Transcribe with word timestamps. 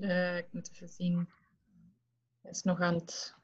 Uh, 0.00 0.36
ik 0.36 0.52
moet 0.52 0.70
even 0.72 0.88
zien. 0.88 1.28
Hij 2.40 2.50
is 2.50 2.62
nog 2.62 2.80
aan 2.80 2.94
het. 2.94 3.34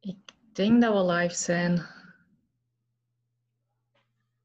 Ik 0.00 0.16
denk 0.52 0.82
dat 0.82 0.92
we 0.92 1.12
live 1.12 1.34
zijn. 1.34 1.74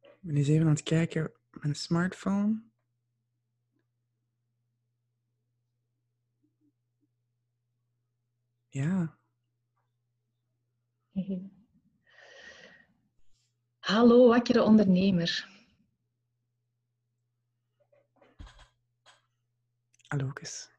Ik 0.02 0.18
ben 0.20 0.36
eens 0.36 0.48
even 0.48 0.66
aan 0.66 0.74
het 0.74 0.84
kijken 0.84 1.26
op 1.26 1.64
mijn 1.64 1.76
smartphone. 1.76 2.62
Ja. 8.68 9.18
Hallo, 13.80 14.28
wakkere 14.28 14.64
ondernemer. 14.64 15.53
Hallo, 20.14 20.32
Kus. 20.34 20.70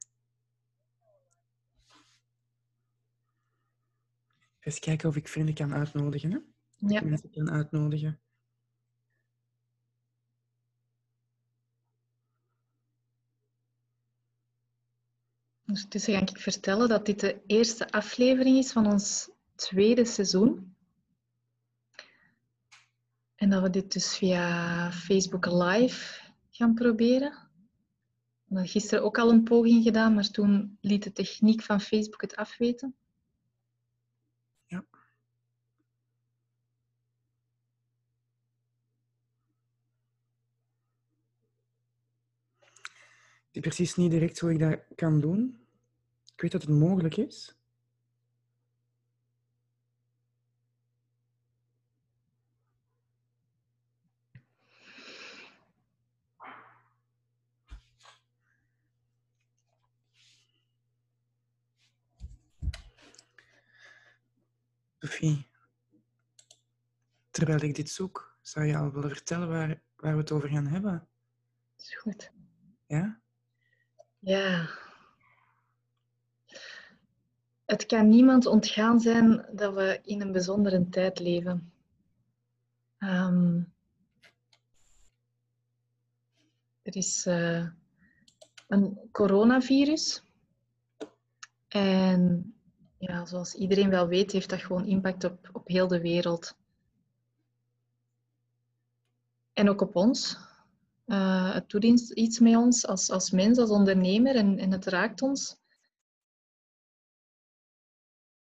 Eens 4.60 4.78
kijken 4.78 5.08
of 5.08 5.16
ik 5.16 5.28
vrienden 5.28 5.54
kan 5.54 5.74
uitnodigen. 5.74 6.30
Hè? 6.32 6.38
Ja. 6.94 7.00
Mensen 7.00 7.30
kan 7.30 7.50
uitnodigen. 7.50 8.20
Ondertussen 15.66 16.14
ga 16.14 16.20
ik 16.20 16.38
vertellen 16.38 16.88
dat 16.88 17.06
dit 17.06 17.20
de 17.20 17.42
eerste 17.46 17.90
aflevering 17.90 18.56
is 18.56 18.72
van 18.72 18.86
ons 18.86 19.30
tweede 19.54 20.04
seizoen. 20.04 20.76
En 23.34 23.50
dat 23.50 23.62
we 23.62 23.70
dit 23.70 23.92
dus 23.92 24.16
via 24.16 24.92
Facebook 24.92 25.46
Live 25.46 26.32
gaan 26.50 26.74
proberen. 26.74 27.43
Hebben 28.54 28.72
gisteren 28.72 29.04
ook 29.04 29.18
al 29.18 29.30
een 29.30 29.42
poging 29.42 29.82
gedaan, 29.82 30.14
maar 30.14 30.30
toen 30.30 30.78
liet 30.80 31.02
de 31.02 31.12
techniek 31.12 31.62
van 31.62 31.80
Facebook 31.80 32.20
het 32.20 32.36
afweten. 32.36 32.94
Ja. 34.66 34.84
Het 43.46 43.50
is 43.52 43.60
precies 43.60 43.94
niet 43.96 44.10
direct 44.10 44.38
hoe 44.38 44.52
ik 44.52 44.58
dat 44.58 44.80
kan 44.94 45.20
doen. 45.20 45.66
Ik 46.34 46.40
weet 46.40 46.52
dat 46.52 46.62
het 46.62 46.70
mogelijk 46.70 47.16
is. 47.16 47.56
Sophie, 65.24 65.46
terwijl 67.30 67.62
ik 67.62 67.74
dit 67.74 67.90
zoek, 67.90 68.38
zou 68.42 68.66
je 68.66 68.76
al 68.76 68.92
willen 68.92 69.10
vertellen 69.10 69.48
waar, 69.48 69.82
waar 69.96 70.12
we 70.12 70.18
het 70.18 70.32
over 70.32 70.48
gaan 70.48 70.66
hebben? 70.66 71.08
Is 71.76 71.96
goed. 71.96 72.32
Ja? 72.86 73.20
Ja. 74.18 74.68
Het 77.64 77.86
kan 77.86 78.08
niemand 78.08 78.46
ontgaan 78.46 79.00
zijn 79.00 79.46
dat 79.52 79.74
we 79.74 80.00
in 80.02 80.20
een 80.20 80.32
bijzondere 80.32 80.88
tijd 80.88 81.18
leven. 81.18 81.72
Ehm, 82.98 83.62
er 86.82 86.96
is 86.96 87.26
uh, 87.26 87.68
een 88.66 89.08
coronavirus. 89.12 90.22
En 91.68 92.53
ja, 93.06 93.24
zoals 93.26 93.54
iedereen 93.54 93.90
wel 93.90 94.08
weet, 94.08 94.32
heeft 94.32 94.50
dat 94.50 94.60
gewoon 94.60 94.86
impact 94.86 95.24
op, 95.24 95.50
op 95.52 95.68
heel 95.68 95.88
de 95.88 96.00
wereld. 96.00 96.56
En 99.52 99.68
ook 99.68 99.80
op 99.80 99.96
ons. 99.96 100.36
Uh, 101.06 101.54
het 101.54 101.70
doet 101.70 102.10
iets 102.10 102.38
met 102.38 102.56
ons 102.56 102.86
als, 102.86 103.10
als 103.10 103.30
mens, 103.30 103.58
als 103.58 103.70
ondernemer 103.70 104.36
en, 104.36 104.58
en 104.58 104.70
het 104.70 104.86
raakt 104.86 105.22
ons. 105.22 105.56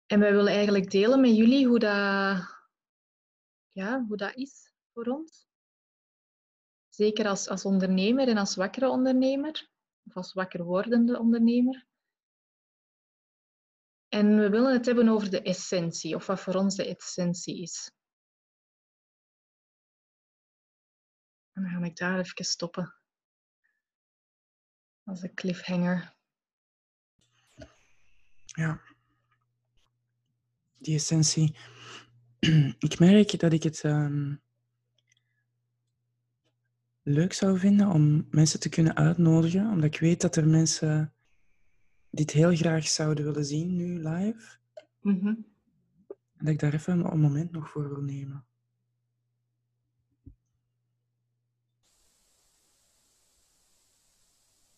En 0.07 0.21
wij 0.21 0.33
willen 0.33 0.53
eigenlijk 0.53 0.91
delen 0.91 1.21
met 1.21 1.37
jullie 1.37 1.67
hoe 1.67 1.79
dat, 1.79 2.39
ja, 3.73 4.05
hoe 4.09 4.17
dat 4.17 4.35
is 4.35 4.73
voor 4.93 5.07
ons. 5.07 5.47
Zeker 6.89 7.29
als, 7.29 7.49
als 7.49 7.65
ondernemer 7.65 8.29
en 8.29 8.37
als 8.37 8.55
wakkere 8.55 8.89
ondernemer, 8.89 9.71
of 10.07 10.17
als 10.17 10.33
wakker 10.33 10.65
wordende 10.65 11.19
ondernemer. 11.19 11.87
En 14.15 14.39
we 14.39 14.49
willen 14.49 14.73
het 14.73 14.87
hebben 14.87 15.09
over 15.09 15.31
de 15.31 15.43
essentie, 15.43 16.15
of 16.15 16.27
wat 16.27 16.41
voor 16.41 16.55
ons 16.55 16.77
de 16.77 16.97
essentie 16.97 17.63
is. 17.63 17.91
En 21.53 21.63
dan 21.63 21.71
ga 21.71 21.85
ik 21.85 21.97
daar 21.97 22.19
even 22.19 22.45
stoppen. 22.45 22.95
Als 25.05 25.23
een 25.23 25.35
cliffhanger. 25.35 26.15
Ja. 28.45 28.81
Die 30.79 30.95
essentie. 30.95 31.57
Ik 32.79 32.99
merk 32.99 33.39
dat 33.39 33.53
ik 33.53 33.63
het 33.63 33.83
um, 33.83 34.43
leuk 37.03 37.33
zou 37.33 37.59
vinden 37.59 37.89
om 37.89 38.27
mensen 38.31 38.61
te 38.61 38.69
kunnen 38.69 38.97
uitnodigen, 38.97 39.71
omdat 39.71 39.95
ik 39.95 40.01
weet 40.01 40.21
dat 40.21 40.37
er 40.37 40.47
mensen 40.47 41.14
dit 42.15 42.31
heel 42.31 42.55
graag 42.57 42.89
zouden 42.89 43.25
willen 43.25 43.45
zien 43.45 43.77
nu 43.77 44.09
live. 44.09 44.59
Mm 45.01 45.27
En 46.37 46.45
dat 46.45 46.49
ik 46.49 46.59
daar 46.59 46.75
even 46.75 47.13
een 47.13 47.21
moment 47.21 47.51
nog 47.51 47.71
voor 47.71 47.89
wil 47.89 48.03
nemen. 48.03 48.45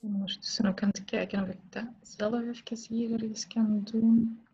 Ondertussen 0.00 0.66
ook 0.66 0.82
aan 0.82 0.90
te 0.90 1.04
kijken 1.04 1.42
of 1.42 1.48
ik 1.48 1.58
dat 1.68 1.88
zelf 2.02 2.42
even 2.64 2.96
hier 2.96 3.12
ergens 3.12 3.46
kan 3.46 3.84
doen. 3.84 4.45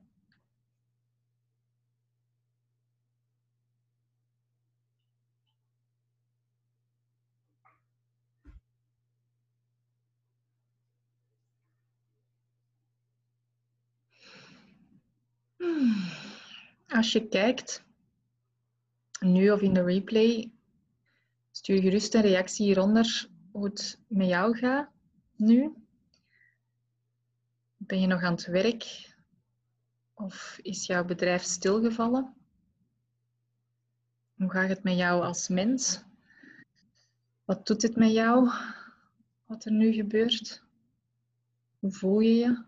Als 16.89 17.13
je 17.13 17.29
kijkt, 17.29 17.85
nu 19.21 19.51
of 19.51 19.61
in 19.61 19.75
de 19.75 19.83
replay, 19.83 20.51
stuur 21.51 21.81
gerust 21.81 22.15
een 22.15 22.21
reactie 22.21 22.67
hieronder 22.67 23.29
hoe 23.51 23.65
het 23.65 23.99
met 24.07 24.29
jou 24.29 24.57
gaat 24.57 24.91
nu. 25.37 25.75
Ben 27.77 28.01
je 28.01 28.07
nog 28.07 28.23
aan 28.23 28.33
het 28.33 28.47
werk? 28.47 29.15
Of 30.15 30.59
is 30.63 30.87
jouw 30.87 31.05
bedrijf 31.05 31.43
stilgevallen? 31.43 32.35
Hoe 34.35 34.51
gaat 34.51 34.69
het 34.69 34.83
met 34.83 34.97
jou 34.97 35.23
als 35.23 35.49
mens? 35.49 36.03
Wat 37.45 37.67
doet 37.67 37.83
het 37.83 37.97
met 37.97 38.13
jou? 38.13 38.51
Wat 39.47 39.65
er 39.65 39.73
nu 39.73 39.93
gebeurt? 39.93 40.63
Hoe 41.79 41.93
voel 41.93 42.21
je 42.21 42.35
je? 42.35 42.65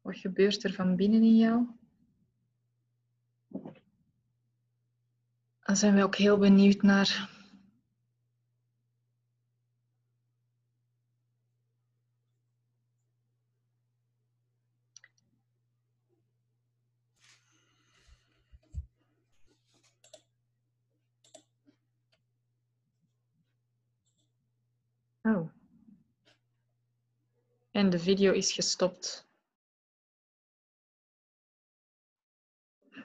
Wat 0.00 0.16
gebeurt 0.16 0.64
er 0.64 0.72
van 0.72 0.96
binnen 0.96 1.22
in 1.22 1.36
jou? 1.36 1.66
Dan 5.62 5.76
zijn 5.76 5.94
we 5.94 6.02
ook 6.02 6.16
heel 6.16 6.38
benieuwd 6.38 6.82
naar 6.82 7.30
Oh. 25.24 25.48
En 27.70 27.90
de 27.90 27.98
video 27.98 28.32
is 28.32 28.52
gestopt. 28.52 29.26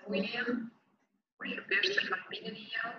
William? 0.07 0.76
Wat 1.47 1.57
gebeurt 1.57 1.95
er 1.95 2.07
van 2.07 2.25
binnen 2.27 2.55
in 2.55 2.63
jou? 2.63 2.93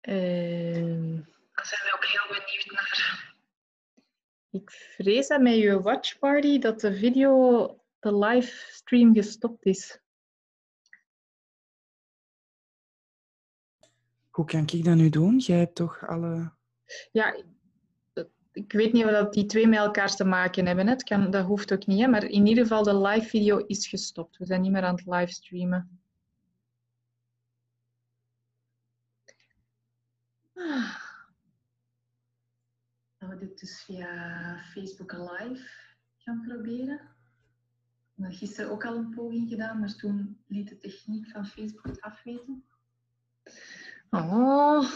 Uh, 0.00 1.24
Dan 1.54 1.64
zijn 1.64 1.82
we 1.82 1.92
ook 1.94 2.04
heel 2.04 2.28
benieuwd 2.28 2.70
naar. 2.70 3.34
Ik 4.50 4.70
vrees 4.70 5.26
dat 5.26 5.40
met 5.40 5.54
je 5.56 5.80
watchparty 5.80 6.58
dat 6.58 6.80
de 6.80 6.94
video, 6.94 7.66
de 7.98 8.16
livestream 8.16 9.14
gestopt 9.14 9.64
is. 9.64 9.98
Hoe 14.30 14.44
kan 14.44 14.66
ik 14.66 14.84
dat 14.84 14.96
nu 14.96 15.08
doen? 15.08 15.38
Jij 15.38 15.58
hebt 15.58 15.74
toch 15.74 16.06
alle. 16.06 16.52
Ja, 17.12 17.44
ik 18.54 18.72
weet 18.72 18.92
niet 18.92 19.04
dat 19.04 19.32
die 19.32 19.46
twee 19.46 19.66
met 19.66 19.78
elkaar 19.78 20.14
te 20.14 20.24
maken 20.24 20.66
hebben. 20.66 20.96
Kan, 20.96 21.30
dat 21.30 21.46
hoeft 21.46 21.72
ook 21.72 21.86
niet. 21.86 22.00
Hè. 22.00 22.06
Maar 22.06 22.24
in 22.24 22.46
ieder 22.46 22.62
geval, 22.62 22.82
de 22.82 22.98
live 22.98 23.28
video 23.28 23.58
is 23.58 23.86
gestopt. 23.86 24.36
We 24.36 24.46
zijn 24.46 24.60
niet 24.60 24.72
meer 24.72 24.84
aan 24.84 24.94
het 24.94 25.06
livestreamen. 25.06 26.00
Ah. 30.54 31.02
Dat 33.18 33.28
we 33.28 33.36
dit 33.36 33.60
dus 33.60 33.82
via 33.84 34.58
Facebook 34.58 35.12
Live 35.12 35.68
gaan 36.18 36.44
proberen. 36.46 37.12
We 38.14 38.22
hebben 38.22 38.38
gisteren 38.38 38.70
ook 38.70 38.84
al 38.84 38.96
een 38.96 39.14
poging 39.14 39.48
gedaan, 39.48 39.80
maar 39.80 39.94
toen 39.94 40.42
liet 40.46 40.68
de 40.68 40.78
techniek 40.78 41.30
van 41.30 41.46
Facebook 41.46 41.86
het 41.86 42.00
afweten. 42.00 42.64
Oh, 44.10 44.90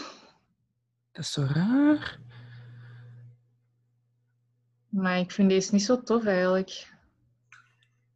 Dat 1.11 1.23
is 1.23 1.31
zo 1.31 1.43
raar. 1.43 2.19
Maar 4.89 5.19
ik 5.19 5.31
vind 5.31 5.49
deze 5.49 5.73
niet 5.73 5.83
zo 5.83 6.01
tof 6.03 6.25
eigenlijk. 6.25 6.93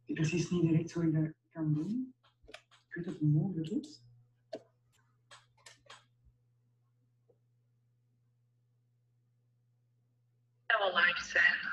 Precies 0.06 0.50
niet 0.50 0.62
direct 0.62 0.92
hoe 0.92 1.04
ik 1.04 1.12
dat 1.14 1.32
kan 1.52 1.74
doen. 1.74 2.14
Ik 2.88 2.94
weet 2.94 3.04
dat 3.04 3.14
het 3.14 3.22
mogelijk 3.22 3.68
is. 3.70 4.02
Dat 10.66 10.78
wel 10.78 10.94
live 10.96 11.24
zijn. 11.24 11.72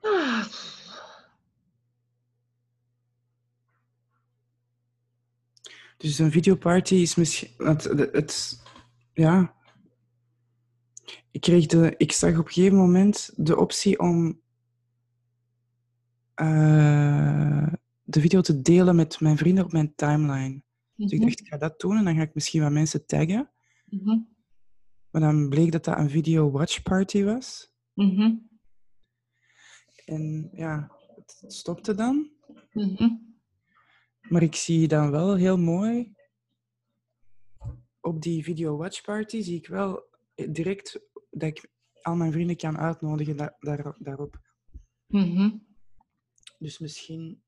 Ah. 0.00 0.46
Dus 5.96 6.18
een 6.18 6.30
videoparty 6.30 6.94
is 6.94 7.14
misschien... 7.14 7.50
Het, 7.56 7.84
het, 7.84 8.12
het- 8.12 8.62
ja. 9.12 9.54
Ik, 11.32 11.40
kreeg 11.40 11.66
de, 11.66 11.94
ik 11.96 12.12
zag 12.12 12.38
op 12.38 12.46
een 12.46 12.52
gegeven 12.52 12.76
moment 12.76 13.30
de 13.36 13.56
optie 13.56 13.98
om 13.98 14.40
eh, 16.34 17.72
de 18.02 18.20
video 18.20 18.40
te 18.40 18.62
delen 18.62 18.96
met 18.96 19.20
mijn 19.20 19.36
vrienden 19.36 19.64
op 19.64 19.72
mijn 19.72 19.94
timeline. 19.94 20.62
Dus 20.96 21.10
ik 21.10 21.18
Mhm, 21.18 21.26
dacht, 21.26 21.40
ik 21.40 21.46
ga 21.48 21.56
dat 21.56 21.80
doen 21.80 21.96
en 21.96 22.04
dan 22.04 22.14
ga 22.16 22.22
ik 22.22 22.34
misschien 22.34 22.62
wat 22.62 22.72
mensen 22.72 23.06
taggen. 23.06 23.50
mhm, 23.84 24.18
Maar 25.10 25.20
dan 25.22 25.48
bleek 25.48 25.72
dat 25.72 25.84
dat 25.84 25.98
een 25.98 26.10
video 26.10 26.50
watch 26.50 26.82
party 26.82 27.22
was. 27.24 27.72
mhm, 27.94 28.34
En 30.04 30.50
ja, 30.52 30.96
het 31.14 31.44
stopte 31.46 31.94
dan. 31.94 32.30
Maar 34.28 34.42
ik 34.42 34.54
zie 34.54 34.88
dan 34.88 35.10
wel 35.10 35.34
heel 35.36 35.58
mooi 35.58 36.12
op 38.00 38.22
die 38.22 38.44
video 38.44 38.76
watch 38.76 39.02
party 39.02 39.42
zie 39.42 39.56
ik 39.56 39.66
wel 39.66 40.08
direct 40.34 41.00
dat 41.32 41.48
ik 41.48 41.70
al 42.02 42.14
mijn 42.16 42.32
vrienden 42.32 42.56
kan 42.56 42.78
uitnodigen 42.78 43.36
da- 43.36 43.56
daar, 43.60 43.96
daarop. 43.98 44.40
Mhm. 45.06 45.50
Dus 46.58 46.78
misschien 46.78 47.42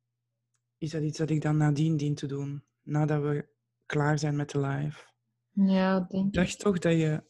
is 0.79 0.91
dat 0.91 1.03
iets 1.03 1.19
dat 1.19 1.31
ik 1.31 1.43
dan 1.43 1.57
nadien 1.57 1.97
dien 1.97 2.15
te 2.15 2.27
doen, 2.27 2.65
nadat 2.83 3.23
we 3.23 3.49
klaar 3.87 4.19
zijn 4.19 4.37
met 4.37 4.51
de 4.51 4.61
live. 4.61 5.13
Ja, 5.51 6.01
denk 6.01 6.27
Ik 6.27 6.33
dacht 6.33 6.59
toch 6.59 6.79
dat 6.79 6.93
je, 6.93 7.25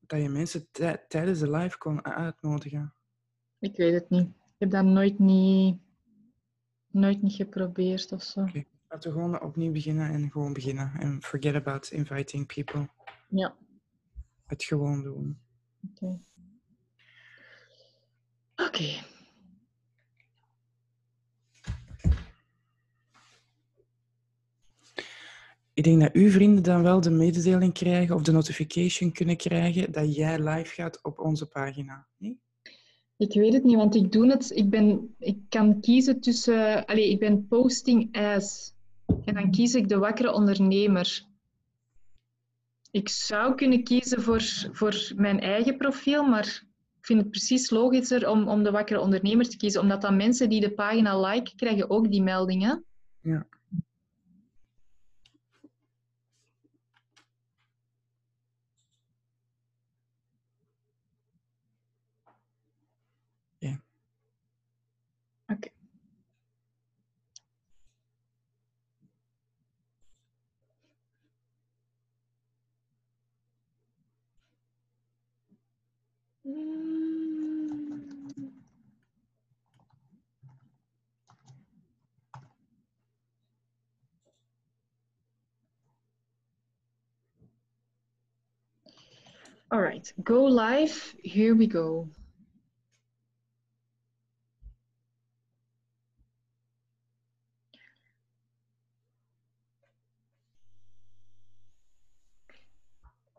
dat 0.00 0.20
je 0.22 0.28
mensen 0.28 0.70
tij- 0.70 1.04
tijdens 1.08 1.38
de 1.38 1.50
live 1.50 1.78
kon 1.78 2.04
uitnodigen. 2.04 2.94
Ik 3.58 3.76
weet 3.76 3.92
het 3.92 4.10
niet. 4.10 4.26
Ik 4.28 4.56
heb 4.58 4.70
dat 4.70 4.84
nooit 4.84 5.18
niet, 5.18 5.80
nooit 6.86 7.22
niet 7.22 7.34
geprobeerd 7.34 8.12
of 8.12 8.22
zo. 8.22 8.40
Laten 8.88 9.10
we 9.12 9.18
gewoon 9.18 9.40
opnieuw 9.40 9.72
beginnen 9.72 10.10
en 10.10 10.30
gewoon 10.30 10.52
beginnen. 10.52 10.92
En 11.00 11.22
forget 11.22 11.54
about 11.54 11.90
inviting 11.90 12.46
people. 12.54 12.88
Ja, 13.28 13.56
Het 14.50 14.64
gewoon 14.64 15.02
doen. 15.02 15.38
oké. 15.90 16.20
Oké. 18.56 19.04
Ik 25.74 25.84
denk 25.84 26.00
dat 26.00 26.12
uw 26.12 26.30
vrienden 26.30 26.62
dan 26.62 26.82
wel 26.82 27.00
de 27.00 27.10
mededeling 27.10 27.72
krijgen 27.72 28.14
of 28.14 28.22
de 28.22 28.32
notification 28.32 29.12
kunnen 29.12 29.36
krijgen 29.36 29.92
dat 29.92 30.14
jij 30.14 30.38
live 30.38 30.74
gaat 30.74 31.02
op 31.02 31.18
onze 31.18 31.46
pagina. 31.46 32.06
niet? 32.18 32.38
Ik 33.16 33.32
weet 33.32 33.52
het 33.52 33.64
niet, 33.64 33.76
want 33.76 33.94
ik 33.94 34.12
doe 34.12 34.30
het. 34.30 34.50
Ik, 34.50 34.70
ben, 34.70 35.14
ik 35.18 35.38
kan 35.48 35.80
kiezen 35.80 36.20
tussen. 36.20 36.84
Allee, 36.86 37.10
ik 37.10 37.18
ben 37.18 37.46
posting 37.46 38.16
as. 38.16 38.74
En 39.24 39.34
dan 39.34 39.50
kies 39.50 39.74
ik 39.74 39.88
de 39.88 39.98
wakkere 39.98 40.32
ondernemer. 40.32 41.28
Ik 42.90 43.08
zou 43.08 43.54
kunnen 43.54 43.84
kiezen 43.84 44.22
voor, 44.22 44.42
voor 44.72 45.12
mijn 45.16 45.40
eigen 45.40 45.76
profiel, 45.76 46.24
maar 46.24 46.64
ik 46.98 47.06
vind 47.06 47.20
het 47.20 47.30
precies 47.30 47.70
logischer 47.70 48.28
om, 48.28 48.48
om 48.48 48.62
de 48.62 48.70
wakkere 48.70 49.00
ondernemer 49.00 49.48
te 49.48 49.56
kiezen, 49.56 49.80
omdat 49.80 50.00
dan 50.00 50.16
mensen 50.16 50.48
die 50.48 50.60
de 50.60 50.72
pagina 50.72 51.20
liken, 51.20 51.56
krijgen 51.56 51.90
ook 51.90 52.10
die 52.10 52.22
meldingen. 52.22 52.84
Ja. 53.20 53.46
Ja. 63.58 63.80
Oké. 65.46 65.68
Mm. 76.44 76.90
All 89.72 89.80
right, 89.80 90.12
go 90.24 90.46
live. 90.46 91.14
Here 91.22 91.54
we 91.54 91.68
go. 91.68 92.08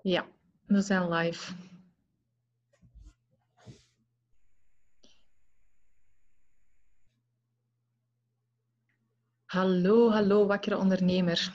Ja, 0.04 0.26
we 0.66 0.82
zijn 0.82 1.10
live. 1.10 1.54
Hallo, 9.46 10.10
hallo, 10.12 10.46
wakkere 10.46 10.78
ondernemer. 10.78 11.54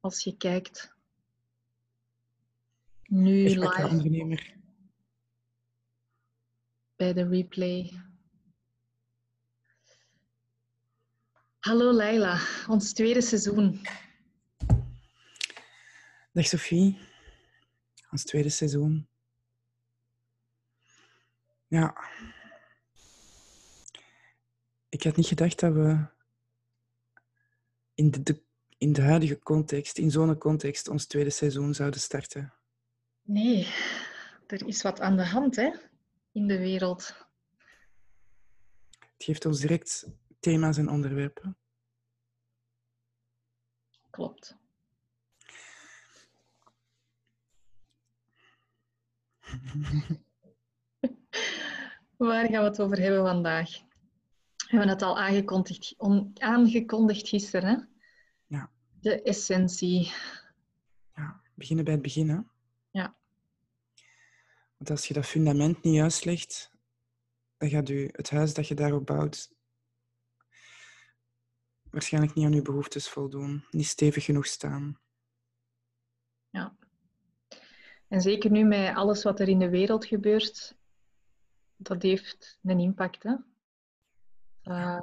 Als 0.00 0.24
je 0.24 0.36
kijkt. 0.36 0.95
Nu 3.08 3.48
live 3.48 3.86
ondernemer. 3.88 4.54
bij 6.96 7.12
de 7.12 7.28
replay. 7.28 7.92
Hallo 11.58 11.92
Leila, 11.92 12.40
ons 12.68 12.92
tweede 12.92 13.20
seizoen. 13.22 13.80
Dag 16.32 16.46
Sophie. 16.46 16.98
Ons 18.10 18.24
tweede 18.24 18.48
seizoen. 18.48 19.08
Ja. 21.66 21.96
Ik 24.88 25.02
had 25.02 25.16
niet 25.16 25.26
gedacht 25.26 25.60
dat 25.60 25.72
we 25.72 26.06
in 27.94 28.10
de, 28.10 28.22
de- 28.22 28.42
in 28.78 28.92
de 28.92 29.02
huidige 29.02 29.38
context, 29.38 29.98
in 29.98 30.10
zo'n 30.10 30.38
context, 30.38 30.88
ons 30.88 31.06
tweede 31.06 31.30
seizoen 31.30 31.74
zouden 31.74 32.00
starten. 32.00 32.52
Nee, 33.26 33.66
er 34.46 34.66
is 34.66 34.82
wat 34.82 35.00
aan 35.00 35.16
de 35.16 35.24
hand 35.24 35.56
hè, 35.56 35.70
in 36.32 36.46
de 36.46 36.58
wereld. 36.58 37.26
Het 38.98 39.24
geeft 39.24 39.44
ons 39.44 39.60
direct 39.60 40.06
thema's 40.40 40.76
en 40.76 40.88
onderwerpen. 40.88 41.56
Klopt. 44.10 44.56
Waar 52.16 52.46
gaan 52.48 52.62
we 52.62 52.68
het 52.68 52.80
over 52.80 52.98
hebben 53.00 53.22
vandaag? 53.24 53.70
We 53.70 53.84
hebben 54.66 54.88
het 54.88 55.02
al 55.02 55.18
aangekondigd, 55.18 55.94
on- 55.96 56.30
aangekondigd 56.34 57.28
gisteren. 57.28 57.68
Hè? 57.68 57.76
Ja. 58.56 58.70
De 59.00 59.22
essentie. 59.22 60.12
Ja, 61.14 61.40
beginnen 61.54 61.84
bij 61.84 61.94
het 61.94 62.02
begin. 62.02 62.28
Hè? 62.28 62.38
Ja. 64.76 64.84
Want 64.84 64.90
als 64.90 65.08
je 65.08 65.14
dat 65.14 65.26
fundament 65.26 65.82
niet 65.82 65.94
juist 65.94 66.24
legt, 66.24 66.70
dan 67.56 67.68
gaat 67.68 67.88
u 67.88 68.08
het 68.12 68.30
huis 68.30 68.54
dat 68.54 68.68
je 68.68 68.74
daarop 68.74 69.06
bouwt 69.06 69.54
waarschijnlijk 71.90 72.34
niet 72.34 72.46
aan 72.46 72.52
uw 72.52 72.62
behoeftes 72.62 73.08
voldoen, 73.08 73.64
niet 73.70 73.86
stevig 73.86 74.24
genoeg 74.24 74.46
staan. 74.46 75.00
En 78.08 78.20
zeker 78.20 78.50
nu 78.50 78.64
met 78.64 78.94
alles 78.94 79.22
wat 79.22 79.40
er 79.40 79.48
in 79.48 79.58
de 79.58 79.68
wereld 79.68 80.06
gebeurt, 80.06 80.76
dat 81.76 82.02
heeft 82.02 82.58
een 82.62 82.80
impact. 82.80 83.22
Hè? 83.22 83.34
Uh, 84.62 85.02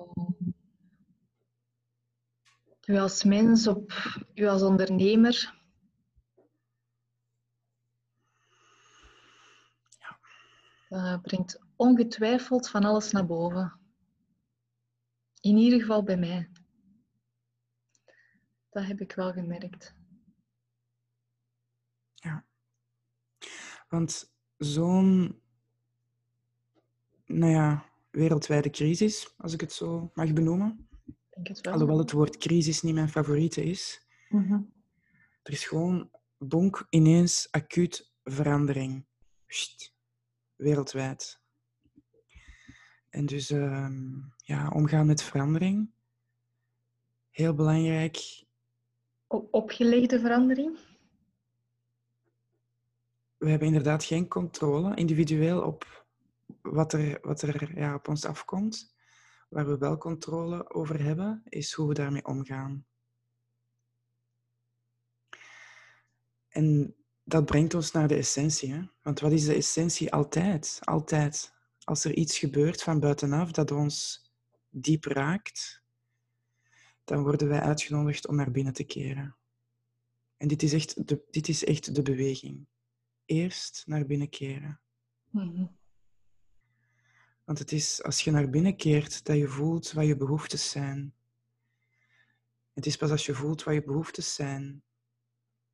u 2.86 2.98
als 2.98 3.24
mens, 3.24 3.68
op 3.68 3.92
u 4.34 4.46
als 4.46 4.62
ondernemer. 4.62 5.63
Dat 10.94 11.22
brengt 11.22 11.60
ongetwijfeld 11.76 12.70
van 12.70 12.84
alles 12.84 13.12
naar 13.12 13.26
boven. 13.26 13.80
In 15.42 15.58
ieder 15.58 15.80
geval 15.80 16.04
bij 16.04 16.18
mij. 16.18 16.50
Dat 18.70 18.86
heb 18.86 19.02
ik 19.02 19.12
wel 19.12 19.32
gemerkt. 19.32 19.96
Ja. 22.14 22.46
Want 23.88 24.34
zo'n, 24.58 25.42
nou 27.26 27.52
ja, 27.52 27.86
wereldwijde 28.10 28.70
crisis, 28.70 29.34
als 29.38 29.54
ik 29.54 29.62
het 29.62 29.74
zo 29.74 30.12
mag 30.14 30.34
benoemen. 30.34 30.90
Denk 31.30 31.48
het 31.48 31.62
wel. 31.62 31.74
Alhoewel 31.74 31.98
het 31.98 32.12
woord 32.12 32.38
crisis 32.38 32.82
niet 32.82 32.94
mijn 32.94 33.10
favoriete 33.10 33.64
is. 33.64 34.08
Mhm. 34.30 34.62
Er 35.44 35.52
is 35.52 35.66
gewoon 35.66 36.12
bonk 36.38 36.88
ineens 36.90 37.48
acuut 37.52 38.14
verandering. 38.24 39.06
Pst, 39.46 39.93
wereldwijd. 40.56 41.42
En 43.10 43.26
dus 43.26 43.50
ehm, 43.50 44.12
ja, 44.38 44.70
omgaan 44.70 45.06
met 45.06 45.24
verandering. 45.24 45.92
Heel 47.30 47.54
belangrijk. 47.54 48.46
Op 49.28 49.54
opgelegde 49.54 50.20
verandering? 50.20 50.78
We 53.38 53.50
hebben 53.50 53.68
inderdaad 53.68 54.04
geen 54.04 54.28
controle 54.28 54.96
individueel 54.96 55.62
op 55.62 56.06
wat 56.62 56.94
er, 56.94 57.20
wat 57.22 57.42
er 57.42 57.78
ja, 57.78 57.96
op 57.96 58.08
ons 58.08 58.26
afkomt. 58.26 58.96
Waar 59.50 59.68
we 59.68 59.78
wel 59.78 59.98
controle 59.98 60.74
over 60.74 61.04
hebben, 61.04 61.42
is 61.50 61.74
hoe 61.74 61.88
we 61.88 61.94
daarmee 61.94 62.26
omgaan. 62.26 62.86
En 66.50 66.96
dat 67.24 67.46
brengt 67.46 67.74
ons 67.74 67.92
naar 67.92 68.08
de 68.08 68.16
essentie. 68.16 68.74
Hè? 68.74 68.82
Want 69.02 69.20
wat 69.20 69.32
is 69.32 69.46
de 69.46 69.54
essentie 69.54 70.12
altijd? 70.12 70.80
Altijd. 70.82 71.54
Als 71.84 72.04
er 72.04 72.14
iets 72.14 72.38
gebeurt 72.38 72.84
van 72.84 73.00
buitenaf 73.00 73.52
dat 73.52 73.72
ons 73.72 74.30
diep 74.70 75.06
raakt, 75.06 75.84
dan 77.04 77.24
worden 77.24 77.48
wij 77.48 77.60
uitgenodigd 77.60 78.28
om 78.28 78.36
naar 78.36 78.52
binnen 78.52 78.74
te 78.74 78.84
keren. 78.84 79.36
En 80.38 80.48
dit 80.48 80.64
is 80.64 80.74
echt 80.74 81.08
de, 81.08 81.24
dit 81.30 81.48
is 81.48 81.64
echt 81.64 81.96
de 81.96 82.02
beweging. 82.02 82.68
Eerst 83.26 83.84
naar 83.86 84.06
binnen 84.06 84.30
keren. 84.30 84.82
Mhm. 85.30 85.66
Want 87.44 87.60
het 87.60 87.72
is 87.72 88.04
als 88.04 88.22
je 88.22 88.32
naar 88.32 88.50
binnen 88.50 88.76
keert 88.76 89.26
dat 89.26 89.38
je 89.38 89.48
voelt 89.48 89.92
wat 89.92 90.06
je 90.06 90.18
behoeftes 90.18 90.70
zijn. 90.70 91.14
Het 92.74 92.86
is 92.86 92.98
pas 92.98 93.12
als 93.12 93.26
je 93.26 93.34
voelt 93.34 93.64
wat 93.64 93.74
je 93.74 93.84
behoeftes 93.84 94.34
zijn 94.34 94.84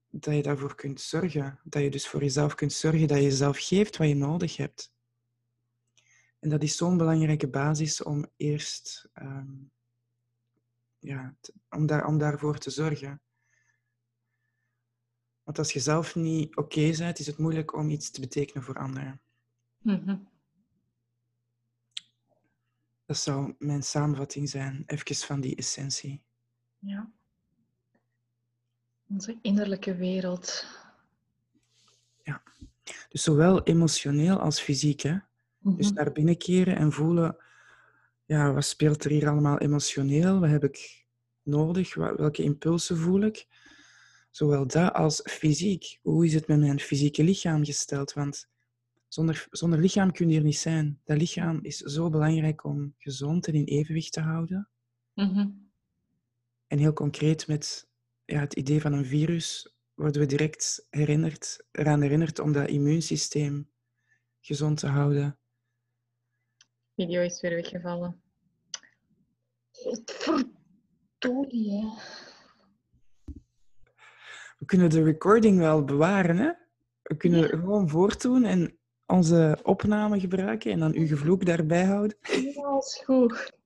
dat 0.09 0.35
je 0.35 0.41
daarvoor 0.41 0.75
kunt 0.75 1.01
zorgen. 1.01 1.59
Dat 1.63 1.81
je 1.81 1.89
dus 1.89 2.07
voor 2.07 2.21
jezelf 2.21 2.55
kunt 2.55 2.73
zorgen 2.73 3.07
dat 3.07 3.17
je 3.17 3.23
jezelf 3.23 3.57
geeft 3.57 3.97
wat 3.97 4.07
je 4.07 4.15
nodig 4.15 4.57
hebt. 4.57 4.91
En 6.39 6.49
dat 6.49 6.63
is 6.63 6.77
zo'n 6.77 6.97
belangrijke 6.97 7.49
basis 7.49 8.03
om 8.03 8.25
eerst 8.35 9.09
ehm, 9.13 9.55
ja, 10.99 11.35
om, 11.69 11.85
daar, 11.85 12.05
om 12.05 12.17
daarvoor 12.17 12.57
te 12.57 12.69
zorgen. 12.69 13.21
Want 15.43 15.57
als 15.57 15.73
je 15.73 15.79
zelf 15.79 16.15
niet 16.15 16.55
oké 16.55 16.91
bent, 16.97 17.19
is 17.19 17.27
het 17.27 17.37
moeilijk 17.37 17.73
om 17.73 17.89
iets 17.89 18.11
te 18.11 18.19
betekenen 18.19 18.63
voor 18.63 18.79
anderen. 18.79 19.21
Mhm. 19.77 20.17
Dat 23.05 23.17
zou 23.17 23.55
mijn 23.57 23.83
samenvatting 23.83 24.49
zijn, 24.49 24.83
even 24.85 25.15
van 25.15 25.41
die 25.41 25.55
essentie. 25.55 26.23
Ja. 26.77 27.11
Onze 29.09 29.37
innerlijke 29.41 29.95
wereld. 29.95 30.65
Ja. 32.23 32.41
Dus 33.09 33.23
zowel 33.23 33.63
emotioneel 33.63 34.39
als 34.39 34.59
fysiek. 34.61 35.01
Hè? 35.01 35.17
Dus 35.59 35.85
Mhm. 35.85 35.93
naar 35.95 36.11
binnen 36.11 36.37
keren 36.37 36.75
en 36.75 36.91
voelen, 36.91 37.37
ja, 38.25 38.53
wat 38.53 38.65
speelt 38.65 39.03
er 39.03 39.11
hier 39.11 39.29
allemaal 39.29 39.57
emotioneel? 39.57 40.39
Wat 40.39 40.49
heb 40.49 40.63
ik 40.63 41.05
nodig? 41.43 41.95
Welke 41.95 42.43
impulsen 42.43 42.97
voel 42.97 43.21
ik? 43.21 43.47
Zowel 44.31 44.67
dat 44.67 44.93
als 44.93 45.21
fysiek. 45.23 45.99
Hoe 46.01 46.25
is 46.25 46.33
het 46.33 46.47
met 46.47 46.59
mijn 46.59 46.79
fysieke 46.79 47.23
lichaam 47.23 47.65
gesteld? 47.65 48.13
Want 48.13 48.49
zonder, 49.07 49.47
zonder 49.51 49.79
lichaam 49.79 50.11
kun 50.11 50.29
je 50.29 50.37
er 50.37 50.43
niet 50.43 50.57
zijn. 50.57 50.99
Dat 51.03 51.17
lichaam 51.17 51.59
is 51.61 51.77
zo 51.77 52.09
belangrijk 52.09 52.63
om 52.63 52.93
gezond 52.97 53.47
en 53.47 53.53
in 53.53 53.63
evenwicht 53.65 54.13
te 54.13 54.21
houden. 54.21 54.69
Mhm. 55.13 55.47
En 56.67 56.77
heel 56.77 56.93
concreet 56.93 57.47
met 57.47 57.88
ja, 58.29 58.39
het 58.39 58.53
idee 58.53 58.81
van 58.81 58.93
een 58.93 59.05
virus 59.05 59.73
worden 59.93 60.21
we 60.21 60.27
direct 60.27 60.87
herinnerd, 60.89 61.65
eraan 61.71 62.01
herinnerd 62.01 62.39
om 62.39 62.51
dat 62.51 62.67
immuunsysteem 62.69 63.69
gezond 64.41 64.77
te 64.79 64.87
houden. 64.87 65.37
Video 66.95 67.21
is 67.21 67.41
weer 67.41 67.55
weggevallen. 67.55 68.21
Godverdorie. 69.71 71.93
We 74.57 74.65
kunnen 74.65 74.89
de 74.89 75.03
recording 75.03 75.57
wel 75.57 75.83
bewaren, 75.85 76.37
hè? 76.37 76.51
We 77.01 77.17
kunnen 77.17 77.39
Ja. 77.41 77.47
gewoon 77.47 77.89
voortdoen 77.89 78.43
en 78.43 78.77
onze 79.05 79.59
opname 79.63 80.19
gebruiken 80.19 80.71
en 80.71 80.79
dan 80.79 80.93
uw 80.95 81.07
gevloek 81.07 81.45
daarbij 81.45 81.85
houden. 81.85 82.17
Ja, 82.21 82.77
is 82.77 83.01
goed. 83.05 83.57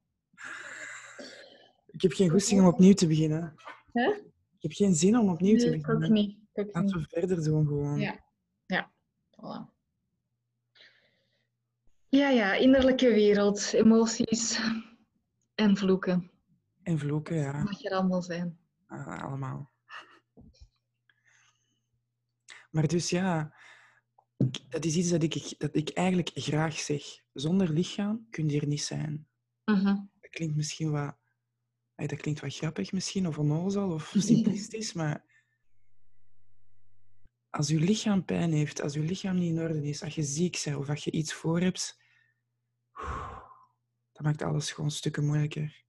Ik 1.86 2.02
heb 2.02 2.12
geen 2.12 2.30
goesting 2.30 2.62
om 2.62 2.68
opnieuw 2.68 2.94
te 2.94 3.08
beginnen. 3.08 3.56
Hè? 3.92 4.14
Ik 4.64 4.70
heb 4.70 4.88
geen 4.88 4.96
zin 4.96 5.18
om 5.18 5.30
opnieuw 5.30 5.58
te 5.58 5.66
Nee, 5.66 5.80
ik 5.80 5.90
ook 5.90 6.00
beginnen. 6.00 6.24
niet. 6.26 6.38
Ook 6.54 6.74
Laten 6.74 7.00
we 7.00 7.06
verder 7.10 7.44
doen 7.44 7.68
gewoon. 7.68 8.00
Ja. 8.00 8.24
Ja. 8.66 8.92
Voilà. 9.32 9.72
Ja, 12.10 12.30
ja, 12.30 12.54
innerlijke 12.54 13.14
wereld, 13.14 13.74
emoties 13.74 14.60
en 15.56 15.78
vloeken. 15.78 16.32
En 16.84 17.00
vloeken, 17.00 17.36
ja. 17.36 17.52
Dat 17.52 17.64
mag 17.64 17.84
er 17.84 17.92
allemaal 17.92 18.22
zijn. 18.22 18.60
Ah, 18.88 19.24
allemaal. 19.24 19.72
Maar 22.72 22.88
dus 22.88 23.10
ja, 23.10 23.56
dat 24.70 24.86
is 24.86 24.96
iets 24.96 25.10
dat 25.10 25.24
ik, 25.24 25.54
dat 25.58 25.76
ik 25.76 25.90
eigenlijk 25.90 26.32
graag 26.34 26.80
zeg. 26.80 27.04
Zonder 27.34 27.70
lichaam 27.70 28.28
kun 28.30 28.50
je 28.50 28.60
er 28.62 28.68
niet 28.68 28.84
zijn. 28.84 29.28
Mhm. 29.66 29.96
Dat 30.22 30.30
klinkt 30.30 30.56
misschien 30.56 30.92
wat, 30.92 31.16
dat 32.08 32.20
klinkt 32.20 32.42
wat 32.42 32.56
grappig 32.56 32.92
misschien, 32.92 33.28
of 33.28 33.38
onnozel, 33.38 33.92
of 33.92 34.14
simplistisch, 34.18 34.94
maar 34.94 35.26
als 37.50 37.68
je 37.68 37.80
lichaam 37.80 38.26
pijn 38.26 38.52
heeft, 38.52 38.82
als 38.82 38.94
je 38.94 39.00
lichaam 39.00 39.36
niet 39.36 39.56
in 39.56 39.62
orde 39.62 39.88
is, 39.88 40.04
als 40.04 40.16
je 40.16 40.24
ziek 40.24 40.62
bent 40.64 40.78
of 40.78 40.90
als 40.90 41.04
je 41.04 41.12
iets 41.12 41.34
voor 41.34 41.60
hebt, 41.60 42.00
dat 44.12 44.22
maakt 44.22 44.42
alles 44.42 44.72
gewoon 44.72 44.92
stukken 44.92 45.26
moeilijker. 45.26 45.86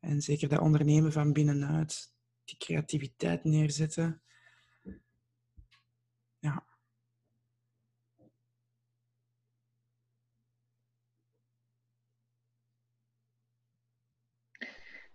En 0.00 0.22
zeker 0.22 0.48
dat 0.48 0.60
ondernemen 0.60 1.12
van 1.12 1.32
binnenuit, 1.32 2.14
die 2.44 2.56
creativiteit 2.56 3.44
neerzetten. 3.44 4.22
Ja. 6.38 6.73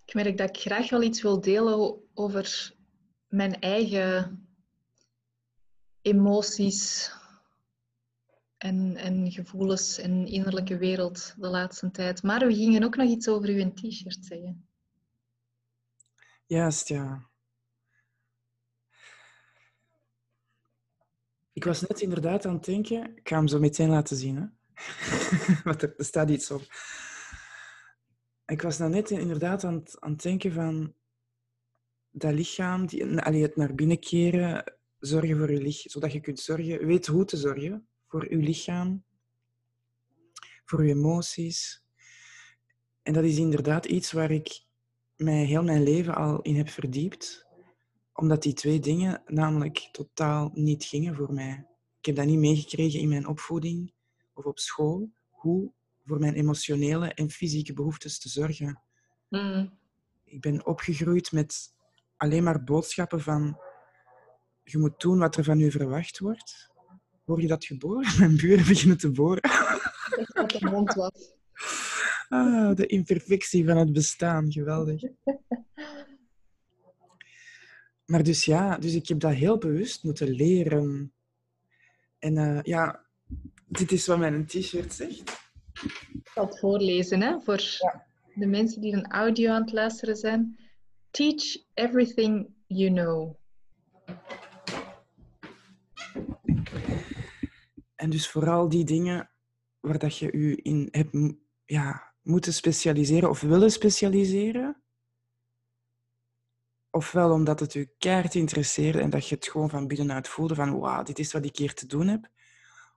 Ik 0.10 0.16
merk 0.16 0.38
dat 0.38 0.50
ik 0.50 0.58
graag 0.58 0.90
wel 0.90 1.02
iets 1.02 1.22
wil 1.22 1.42
delen 1.42 2.02
over 2.14 2.74
mijn 3.28 3.60
eigen 3.60 4.48
emoties 6.02 7.12
en, 8.58 8.96
en 8.96 9.32
gevoelens 9.32 9.98
en 9.98 10.26
innerlijke 10.26 10.78
wereld 10.78 11.34
de 11.38 11.48
laatste 11.48 11.92
tijd. 11.92 12.24
Maar 12.24 12.48
we 12.48 12.54
gingen 12.54 12.84
ook 12.84 12.96
nog 12.96 13.10
iets 13.10 13.28
over 13.28 13.50
uw 13.50 13.74
t-shirt 13.74 14.26
zeggen. 14.26 14.68
Juist, 16.46 16.88
ja. 16.88 17.30
Ik 21.54 21.64
was 21.64 21.82
net 21.82 22.02
inderdaad 22.02 22.46
aan 22.46 22.54
het 22.54 22.66
denken, 22.66 23.18
ik 23.18 23.28
ga 23.28 23.36
hem 23.36 23.48
zo 23.48 23.60
meteen 23.60 23.90
laten 23.90 24.18
zien, 24.18 24.36
hè. 24.36 24.46
Want 25.64 25.82
er 25.82 25.94
staat 25.98 26.30
iets 26.30 26.52
op. 26.52 26.62
Ik 28.50 28.62
was 28.62 28.78
nou 28.78 28.92
net 28.92 29.10
inderdaad 29.10 29.64
aan 29.64 29.74
het, 29.74 29.96
aan 30.00 30.16
denken 30.16 30.52
van 30.52 30.94
dat 32.12 32.34
lichaam, 32.34 32.86
die, 32.86 33.20
allee, 33.20 33.42
het 33.42 33.56
naar 33.56 33.76
binnen 33.76 34.00
keren, 34.00 34.74
zorgen 35.00 35.38
voor 35.38 35.52
je 35.52 35.62
lichaam, 35.62 35.92
zodat 35.92 36.12
je 36.12 36.20
kunt 36.20 36.40
zorgen, 36.40 36.86
weet 36.86 37.08
hoe 37.08 37.26
te 37.26 37.38
zorgen 37.38 37.88
voor 38.08 38.30
je 38.30 38.38
lichaam, 38.38 39.04
voor 40.66 40.86
je 40.86 40.94
emoties. 40.94 41.84
En 43.02 43.14
dat 43.14 43.24
is 43.24 43.38
inderdaad 43.38 43.86
iets 43.86 44.12
waar 44.12 44.32
ik 44.32 44.66
mij 45.16 45.46
heel 45.46 45.64
mijn 45.64 45.84
leven 45.84 46.16
al 46.16 46.42
in 46.42 46.56
heb 46.56 46.70
verdiept, 46.70 47.48
Omdat 48.14 48.44
die 48.44 48.54
twee 48.54 48.80
dingen 48.80 49.22
namelijk 49.26 49.90
totaal 49.92 50.52
niet 50.54 50.84
gingen 50.84 51.16
voor 51.16 51.34
mij. 51.34 51.66
Ik 52.00 52.06
heb 52.06 52.16
dat 52.16 52.26
niet 52.26 52.40
meegekregen 52.40 53.00
in 53.00 53.10
mijn 53.10 53.28
opvoeding 53.28 53.94
of 54.34 54.46
op 54.46 54.60
school, 54.60 55.10
hoe 55.30 55.72
voor 56.10 56.20
mijn 56.20 56.34
emotionele 56.34 57.14
en 57.14 57.30
fysieke 57.30 57.74
behoeftes 57.74 58.20
te 58.20 58.30
zorgen. 58.30 58.82
Mm. 59.30 59.78
Ik 60.24 60.42
ben 60.42 60.66
opgegroeid 60.66 61.32
met 61.32 61.74
alleen 62.18 62.44
maar 62.44 62.64
boodschappen 62.64 63.22
van 63.22 63.58
je 64.64 64.78
moet 64.78 65.00
doen 65.00 65.20
wat 65.20 65.36
er 65.36 65.44
van 65.44 65.60
u 65.60 65.72
verwacht 65.72 66.20
wordt. 66.20 66.70
Hoor 67.26 67.42
je 67.42 67.48
dat 67.48 67.66
geboren? 67.66 68.18
Mijn 68.20 68.36
buren 68.36 68.68
beginnen 68.68 68.98
te 68.98 69.12
boren. 69.12 69.50
Wat 70.34 70.50
de 70.50 70.70
mond 70.72 70.94
was. 70.94 71.12
Ah, 72.32 72.76
de 72.76 72.86
imperfectie 72.86 73.66
van 73.66 73.78
het 73.78 73.94
bestaan, 73.94 74.52
geweldig. 74.52 75.02
Maar 78.06 78.24
dus 78.24 78.46
ja, 78.46 78.78
dus 78.78 78.94
ik 78.94 79.08
heb 79.08 79.20
dat 79.20 79.34
heel 79.34 79.58
bewust 79.58 80.04
moeten 80.04 80.30
leren. 80.30 81.14
En 82.20 82.38
eh, 82.38 82.60
ja, 82.64 83.06
dit 83.68 83.92
is 83.92 84.08
wat 84.08 84.18
mijn 84.18 84.46
t-shirt 84.46 84.94
zegt. 84.94 85.39
Ik 85.84 86.30
zal 86.34 86.46
het 86.46 86.60
voorlezen 86.60 87.22
hè, 87.22 87.40
voor 87.40 87.64
de 88.34 88.46
mensen 88.46 88.82
die 88.82 88.94
een 88.94 89.12
audio 89.12 89.52
aan 89.52 89.62
het 89.62 89.72
luisteren 89.72 90.16
zijn. 90.16 90.60
Teach 91.12 91.58
everything 91.74 92.54
you 92.68 92.92
know. 92.94 93.36
En 97.96 98.10
dus 98.10 98.30
vooral 98.30 98.70
die 98.70 98.84
dingen 98.84 99.32
waar 99.80 99.98
dat 99.98 100.18
je 100.18 100.38
je 100.38 100.56
in 100.56 100.88
hebt 100.92 101.36
ja, 101.66 102.14
moeten 102.22 102.54
specialiseren 102.54 103.30
of 103.30 103.42
willen 103.42 103.72
specialiseren. 103.72 104.84
Ofwel 106.90 107.32
omdat 107.32 107.60
het 107.60 107.74
je 107.74 107.94
keihard 107.98 108.36
interesseerde 108.36 109.02
en 109.02 109.10
dat 109.10 109.28
je 109.28 109.36
het 109.36 109.48
gewoon 109.48 109.70
van 109.70 109.88
binnenuit 109.88 110.28
voelde 110.28 110.56
van 110.56 110.80
wauw, 110.80 111.04
dit 111.04 111.20
is 111.20 111.32
wat 111.32 111.46
ik 111.46 111.58
hier 111.58 111.74
te 111.74 111.86
doen 111.86 112.08
heb. 112.08 112.30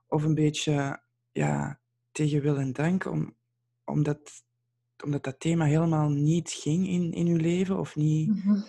Of 0.07 0.23
een 0.23 0.35
beetje 0.35 1.03
ja, 1.31 1.81
tegen 2.13 2.41
wil 2.41 2.57
en 2.57 2.73
dank, 2.73 3.05
om, 3.05 3.35
omdat, 3.83 4.43
omdat 5.03 5.23
dat 5.23 5.39
thema 5.39 5.65
helemaal 5.65 6.09
niet 6.09 6.51
ging 6.51 6.87
in, 6.87 7.13
in 7.13 7.25
je 7.25 7.35
leven 7.35 7.79
of 7.79 7.95
niet... 7.95 8.27
Mhm. 8.27 8.61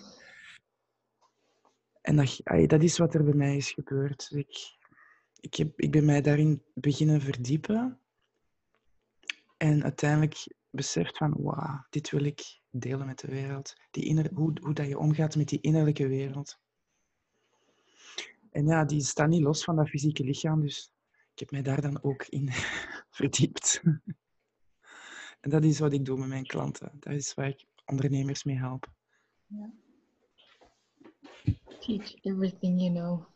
En 2.00 2.16
dat, 2.16 2.40
dat 2.66 2.82
is 2.82 2.98
wat 2.98 3.14
er 3.14 3.24
bij 3.24 3.34
mij 3.34 3.56
is 3.56 3.70
gebeurd. 3.70 4.30
Ik, 4.30 4.76
ik, 5.40 5.54
heb, 5.54 5.80
ik 5.80 5.90
ben 5.90 6.04
mij 6.04 6.20
daarin 6.20 6.62
beginnen 6.74 7.20
verdiepen. 7.20 8.00
En 9.56 9.82
uiteindelijk 9.82 10.46
beseft 10.70 11.16
van, 11.16 11.34
wauw, 11.38 11.86
dit 11.90 12.10
wil 12.10 12.24
ik 12.24 12.60
delen 12.70 13.06
met 13.06 13.18
de 13.18 13.26
wereld. 13.26 13.74
Die 13.90 14.04
inner, 14.04 14.30
hoe, 14.34 14.52
hoe 14.60 14.74
dat 14.74 14.86
je 14.86 14.98
omgaat 14.98 15.36
met 15.36 15.48
die 15.48 15.60
innerlijke 15.60 16.08
wereld. 16.08 16.58
En 18.50 18.66
ja, 18.66 18.84
die 18.84 19.00
staat 19.00 19.28
niet 19.28 19.42
los 19.42 19.64
van 19.64 19.76
dat 19.76 19.88
fysieke 19.88 20.24
lichaam, 20.24 20.60
dus 20.60 20.92
ik 21.32 21.38
heb 21.38 21.50
mij 21.50 21.62
daar 21.62 21.80
dan 21.80 22.02
ook 22.02 22.26
in 22.26 22.44
verdiept. 23.14 23.82
En 25.40 25.50
dat 25.50 25.64
is 25.64 25.78
wat 25.78 25.92
ik 25.92 26.04
doe 26.04 26.18
met 26.18 26.28
mijn 26.28 26.46
klanten. 26.46 26.92
Dat 27.00 27.12
is 27.12 27.34
waar 27.34 27.48
ik 27.48 27.64
ondernemers 27.84 28.44
mee 28.44 28.56
help. 28.56 28.92
Teach 31.80 32.14
everything 32.22 32.80
you 32.80 32.92
know. 32.92 33.26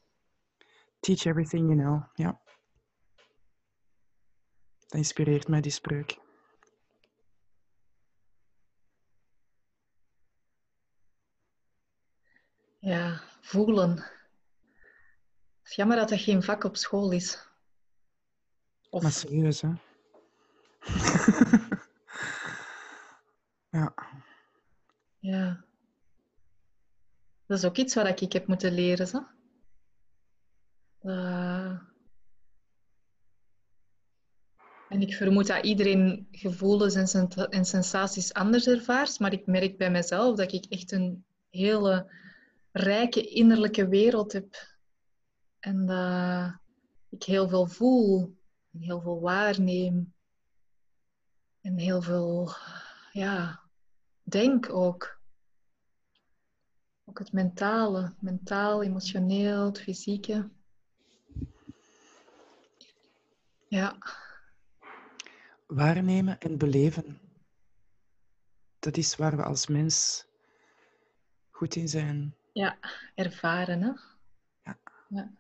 Teach 1.01 1.25
everything 1.25 1.67
you 1.67 1.79
know. 1.79 2.03
Ja. 2.15 2.41
Dat 4.79 4.95
inspireert 4.95 5.49
mij, 5.49 5.61
die 5.61 5.73
spreuk. 5.73 6.19
Ja, 12.79 13.21
voelen. 13.41 13.91
Het 13.91 15.71
is 15.71 15.75
jammer 15.75 15.97
dat 15.97 16.09
dat 16.09 16.21
geen 16.21 16.43
vak 16.43 16.65
op 16.65 16.77
school 16.77 17.13
is. 17.13 17.48
Of 18.91 19.03
Maar 19.03 19.13
serieus, 19.13 19.61
hè? 19.61 19.69
ja. 23.79 23.95
Ja. 25.19 25.65
Dat 27.47 27.59
is 27.59 27.65
ook 27.65 27.77
iets 27.77 27.95
wat 27.95 28.21
ik 28.21 28.33
heb 28.33 28.47
moeten 28.47 28.73
leren. 28.73 29.07
Zo. 29.07 29.27
Dat- 30.99 31.87
En 34.89 35.01
ik 35.01 35.15
vermoed 35.15 35.47
dat 35.47 35.65
iedereen 35.65 36.29
gevoelens 36.31 37.15
en, 37.15 37.29
en 37.51 37.65
sensaties 37.65 38.33
anders 38.33 38.67
ervaart, 38.67 39.19
maar 39.19 39.33
ik 39.33 39.47
merk 39.47 39.79
bij 39.79 39.91
mezelf 39.91 40.37
dat 40.37 40.53
ik 40.53 40.65
echt 40.65 40.93
een 40.93 41.25
hele 41.51 42.13
rijke 42.73 43.29
innerlijke 43.29 43.89
wereld 43.89 44.33
heb. 44.33 44.77
En 45.59 45.87
dat 45.87 46.59
ik 47.09 47.23
heel 47.23 47.49
veel 47.49 47.67
voel, 47.67 48.38
en 48.73 48.81
heel 48.81 49.01
veel 49.01 49.21
waarneem. 49.21 50.15
En 51.61 51.79
heel 51.79 52.03
veel, 52.03 52.51
ja, 53.13 53.63
denk 54.23 54.73
ook. 54.73 55.21
Ook 57.05 57.19
het 57.19 57.33
mentale, 57.33 58.15
mentaal, 58.21 58.83
emotioneel, 58.83 59.65
het 59.65 59.81
fysieke. 59.81 60.49
Ja, 63.69 63.97
Waarnemen 65.69 66.41
en 66.41 66.59
beleven. 66.59 67.21
Dat 68.79 68.97
is 68.97 69.17
waar 69.17 69.37
we 69.37 69.43
als 69.43 69.67
mens 69.67 70.27
goed 71.51 71.75
in 71.77 71.89
zijn. 71.89 72.35
ja, 72.53 72.79
ervaren, 73.15 73.83
hè? 73.83 73.93
Ja. 74.63 74.79
Ja. 75.09 75.31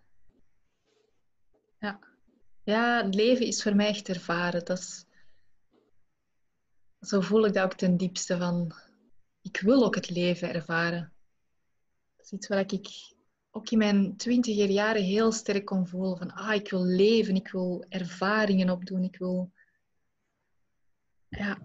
Ja. 1.79 1.99
Ja, 2.69 3.05
het 3.05 3.15
leven 3.15 3.47
is 3.47 3.63
voor 3.63 3.75
mij 3.75 3.89
echt 3.89 4.09
ervaren. 4.09 4.65
Dat 4.65 4.79
is... 4.79 5.05
Zo 7.01 7.21
voel 7.21 7.47
ik 7.47 7.53
dat 7.55 7.65
ook 7.65 7.75
ten 7.75 7.97
diepste 7.97 8.37
van... 8.37 8.73
Ik 9.43 9.61
wil 9.61 9.85
ook 9.85 9.95
het 9.95 10.11
leven 10.11 10.55
ervaren. 10.55 11.13
Dat 12.17 12.25
is 12.27 12.33
iets 12.33 12.49
wat 12.49 12.73
ik 12.73 12.89
ook 13.51 13.71
in 13.71 13.79
mijn 13.79 14.17
twintiger 14.17 14.71
jaren 14.71 15.03
heel 15.03 15.33
sterk 15.33 15.65
kon 15.65 15.87
voelen. 15.87 16.19
Van, 16.19 16.33
ah, 16.33 16.55
ik 16.55 16.71
wil 16.71 16.85
leven, 16.85 17.35
ik 17.35 17.49
wil 17.49 17.85
ervaringen 17.89 18.71
opdoen, 18.71 19.03
ik 19.03 19.17
wil... 19.17 19.53
Ja. 21.29 21.59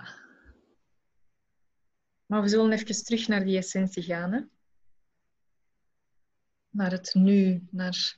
Maar 2.25 2.41
we 2.41 2.47
zullen 2.47 2.71
even 2.71 3.03
terug 3.03 3.27
naar 3.27 3.45
die 3.45 3.57
essentie 3.57 4.03
gaan, 4.03 4.31
hè? 4.31 4.41
Naar 6.69 6.91
het 6.91 7.13
nu, 7.13 7.67
naar 7.71 8.17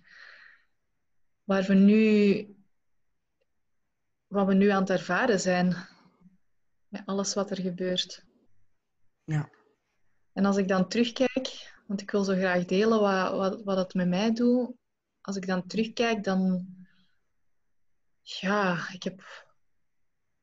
waar 1.43 1.63
we 1.63 1.73
nu... 1.73 2.54
Wat 4.27 4.47
we 4.47 4.53
nu 4.53 4.69
aan 4.69 4.81
het 4.81 4.89
ervaren 4.89 5.39
zijn. 5.39 5.75
Met 6.87 7.05
alles 7.05 7.33
wat 7.33 7.51
er 7.51 7.61
gebeurt. 7.61 8.25
Ja. 9.23 9.49
En 10.33 10.45
als 10.45 10.57
ik 10.57 10.67
dan 10.67 10.87
terugkijk, 10.87 11.73
want 11.87 12.01
ik 12.01 12.11
wil 12.11 12.23
zo 12.23 12.33
graag 12.33 12.65
delen 12.65 12.99
wat, 12.99 13.31
wat, 13.31 13.63
wat 13.63 13.77
het 13.77 13.93
met 13.93 14.07
mij 14.07 14.33
doet. 14.33 14.71
Als 15.21 15.35
ik 15.35 15.47
dan 15.47 15.67
terugkijk, 15.67 16.23
dan... 16.23 16.67
Ja, 18.21 18.89
ik 18.93 19.03
heb 19.03 19.45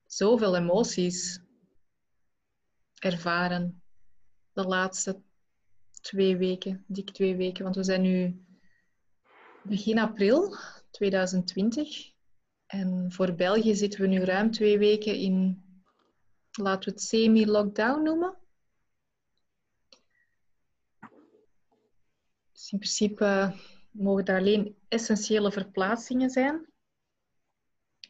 zoveel 0.07 0.57
emoties 0.57 1.41
ervaren. 2.99 3.83
De 4.53 4.65
laatste 4.65 5.23
twee 6.01 6.37
weken, 6.37 6.85
dik 6.87 7.11
twee 7.11 7.37
weken. 7.37 7.63
Want 7.63 7.77
we 7.77 7.85
zijn 7.85 8.03
nu 8.03 8.45
begin 9.63 9.99
april 9.99 10.57
2020. 10.91 12.12
En 12.73 13.13
voor 13.13 13.35
België 13.35 13.75
zitten 13.75 14.01
we 14.01 14.07
nu 14.07 14.25
ruim 14.25 14.51
twee 14.51 14.79
weken 14.79 15.15
in, 15.15 15.65
laten 16.51 16.89
we 16.89 16.91
het 16.95 17.03
semi-lockdown 17.03 18.03
noemen. 18.03 18.37
Dus 22.53 22.73
in 22.73 22.79
principe 22.79 23.55
mogen 23.91 24.25
er 24.25 24.39
alleen 24.39 24.77
essentiële 24.89 25.53
verplaatsingen 25.53 26.31
zijn. 26.31 26.67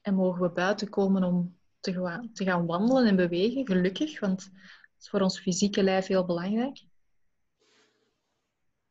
En 0.03 0.15
mogen 0.15 0.43
we 0.43 0.51
buiten 0.51 0.89
komen 0.89 1.25
om 1.25 1.59
te, 1.81 1.93
ga- 1.93 2.29
te 2.33 2.45
gaan 2.45 2.67
wandelen 2.67 3.07
en 3.07 3.17
bewegen, 3.17 3.67
gelukkig, 3.67 4.21
want 4.21 4.45
dat 4.45 5.01
is 5.01 5.09
voor 5.09 5.21
ons 5.21 5.41
fysieke 5.41 5.83
lijf 5.83 6.07
heel 6.07 6.25
belangrijk. 6.25 6.85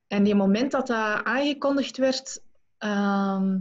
En 0.08 0.24
die 0.24 0.36
moment 0.36 0.72
dat 0.72 0.88
dat 0.88 1.24
aangekondigd 1.24 1.98
werd, 1.98 2.44
ehm, 2.78 3.60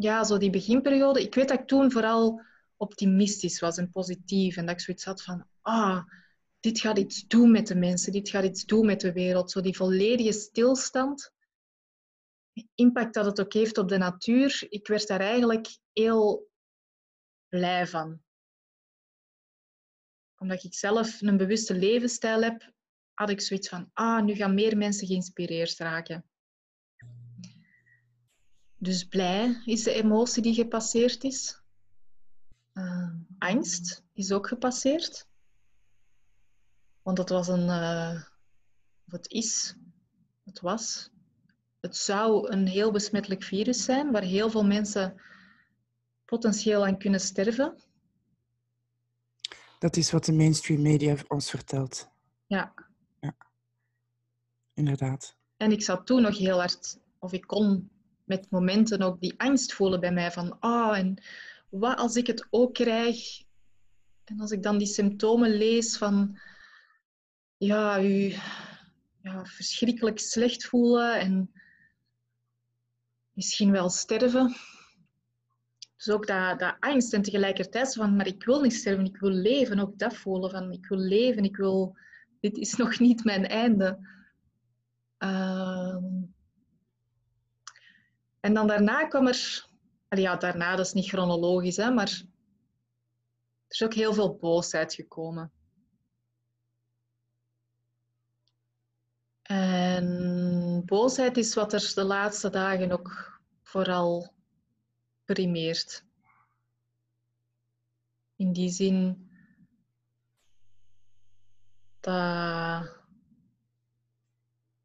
ja, 0.00 0.24
zo 0.24 0.38
die 0.38 0.50
beginperiode, 0.50 1.22
ik 1.22 1.34
weet 1.34 1.48
dat 1.48 1.58
ik 1.58 1.66
toen 1.66 1.92
vooral 1.92 2.42
optimistisch 2.76 3.60
was 3.60 3.76
en 3.76 3.90
positief 3.90 4.56
en 4.56 4.66
dat 4.66 4.74
ik 4.74 4.80
zoiets 4.80 5.04
had 5.04 5.22
van, 5.22 5.46
ah, 5.60 6.04
dit 6.60 6.80
gaat 6.80 6.98
iets 6.98 7.26
doen 7.26 7.50
met 7.50 7.66
de 7.66 7.74
mensen, 7.74 8.12
dit 8.12 8.28
gaat 8.28 8.44
iets 8.44 8.64
doen 8.64 8.86
met 8.86 9.00
de 9.00 9.12
wereld. 9.12 9.50
Zo 9.50 9.60
die 9.60 9.76
volledige 9.76 10.32
stilstand, 10.32 11.32
impact 12.74 13.14
dat 13.14 13.24
het 13.24 13.40
ook 13.40 13.52
heeft 13.52 13.78
op 13.78 13.88
de 13.88 13.98
natuur, 13.98 14.66
ik 14.68 14.86
werd 14.86 15.06
daar 15.06 15.20
eigenlijk 15.20 15.78
heel 15.92 16.48
blij 17.48 17.86
van. 17.86 18.22
Omdat 20.38 20.64
ik 20.64 20.74
zelf 20.74 21.20
een 21.20 21.36
bewuste 21.36 21.74
levensstijl 21.74 22.42
heb, 22.42 22.72
had 23.14 23.30
ik 23.30 23.40
zoiets 23.40 23.68
van, 23.68 23.90
ah, 23.92 24.22
nu 24.22 24.34
gaan 24.34 24.54
meer 24.54 24.76
mensen 24.76 25.06
geïnspireerd 25.06 25.78
raken. 25.78 26.29
Dus 28.82 29.04
blij 29.04 29.62
is 29.64 29.82
de 29.82 29.92
emotie 29.92 30.42
die 30.42 30.54
gepasseerd 30.54 31.24
is. 31.24 31.60
Uh, 32.74 33.10
angst 33.38 34.02
is 34.12 34.32
ook 34.32 34.48
gepasseerd. 34.48 35.26
Want 37.02 37.18
het 37.18 37.28
was 37.28 37.48
een, 37.48 37.66
uh, 37.66 38.22
het 39.06 39.30
is, 39.30 39.76
het 40.44 40.60
was, 40.60 41.10
het 41.80 41.96
zou 41.96 42.52
een 42.52 42.66
heel 42.66 42.90
besmettelijk 42.90 43.42
virus 43.42 43.84
zijn 43.84 44.10
waar 44.10 44.22
heel 44.22 44.50
veel 44.50 44.64
mensen 44.64 45.20
potentieel 46.24 46.86
aan 46.86 46.98
kunnen 46.98 47.20
sterven. 47.20 47.78
Dat 49.78 49.96
is 49.96 50.10
wat 50.10 50.24
de 50.24 50.32
mainstream 50.32 50.82
media 50.82 51.16
ons 51.28 51.50
vertelt. 51.50 52.08
Ja. 52.46 52.74
ja. 53.20 53.36
Inderdaad. 54.74 55.36
En 55.56 55.72
ik 55.72 55.82
zat 55.82 56.06
toen 56.06 56.22
nog 56.22 56.38
heel 56.38 56.58
hard, 56.58 56.98
of 57.18 57.32
ik 57.32 57.46
kon 57.46 57.90
met 58.30 58.50
momenten 58.50 59.02
ook 59.02 59.20
die 59.20 59.34
angst 59.36 59.72
voelen 59.72 60.00
bij 60.00 60.12
mij 60.12 60.30
van, 60.30 60.56
oh, 60.60 60.96
en 60.96 61.22
wat 61.68 61.98
als 61.98 62.16
ik 62.16 62.26
het 62.26 62.46
ook 62.50 62.74
krijg? 62.74 63.42
En 64.24 64.40
als 64.40 64.50
ik 64.50 64.62
dan 64.62 64.78
die 64.78 64.86
symptomen 64.86 65.56
lees 65.56 65.96
van, 65.96 66.38
ja, 67.56 68.02
u 68.02 68.34
ja, 69.22 69.44
verschrikkelijk 69.44 70.18
slecht 70.18 70.64
voelen 70.64 71.20
en 71.20 71.50
misschien 73.32 73.70
wel 73.70 73.88
sterven. 73.88 74.56
Dus 75.96 76.10
ook 76.10 76.26
dat, 76.26 76.58
dat 76.58 76.76
angst 76.80 77.12
en 77.12 77.22
tegelijkertijd 77.22 77.94
van, 77.94 78.16
maar 78.16 78.26
ik 78.26 78.44
wil 78.44 78.60
niet 78.60 78.74
sterven, 78.74 79.04
ik 79.04 79.20
wil 79.20 79.30
leven. 79.30 79.78
Ook 79.78 79.98
dat 79.98 80.14
voelen 80.14 80.50
van, 80.50 80.72
ik 80.72 80.86
wil 80.86 80.98
leven, 80.98 81.44
ik 81.44 81.56
wil, 81.56 81.96
dit 82.40 82.56
is 82.56 82.74
nog 82.76 82.98
niet 82.98 83.24
mijn 83.24 83.46
einde. 83.46 83.98
Uh, 85.18 85.96
en 88.40 88.54
dan 88.54 88.66
daarna 88.66 89.04
kwam 89.04 89.26
er, 89.26 89.68
ja, 90.08 90.36
daarna, 90.36 90.76
dat 90.76 90.86
is 90.86 90.92
niet 90.92 91.08
chronologisch, 91.08 91.76
hè, 91.76 91.90
maar 91.90 92.08
er 92.08 92.26
is 93.68 93.82
ook 93.82 93.94
heel 93.94 94.14
veel 94.14 94.34
boosheid 94.36 94.94
gekomen. 94.94 95.52
En 99.42 100.82
boosheid 100.86 101.36
is 101.36 101.54
wat 101.54 101.72
er 101.72 101.92
de 101.94 102.04
laatste 102.04 102.50
dagen 102.50 102.92
ook 102.92 103.40
vooral 103.62 104.32
primeert. 105.24 106.04
In 108.36 108.52
die 108.52 108.70
zin 108.70 109.28
dat 112.00 112.98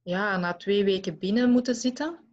ja, 0.01 0.37
na 0.37 0.53
twee 0.53 0.83
weken 0.83 1.17
binnen 1.17 1.49
moeten 1.49 1.75
zitten 1.75 2.24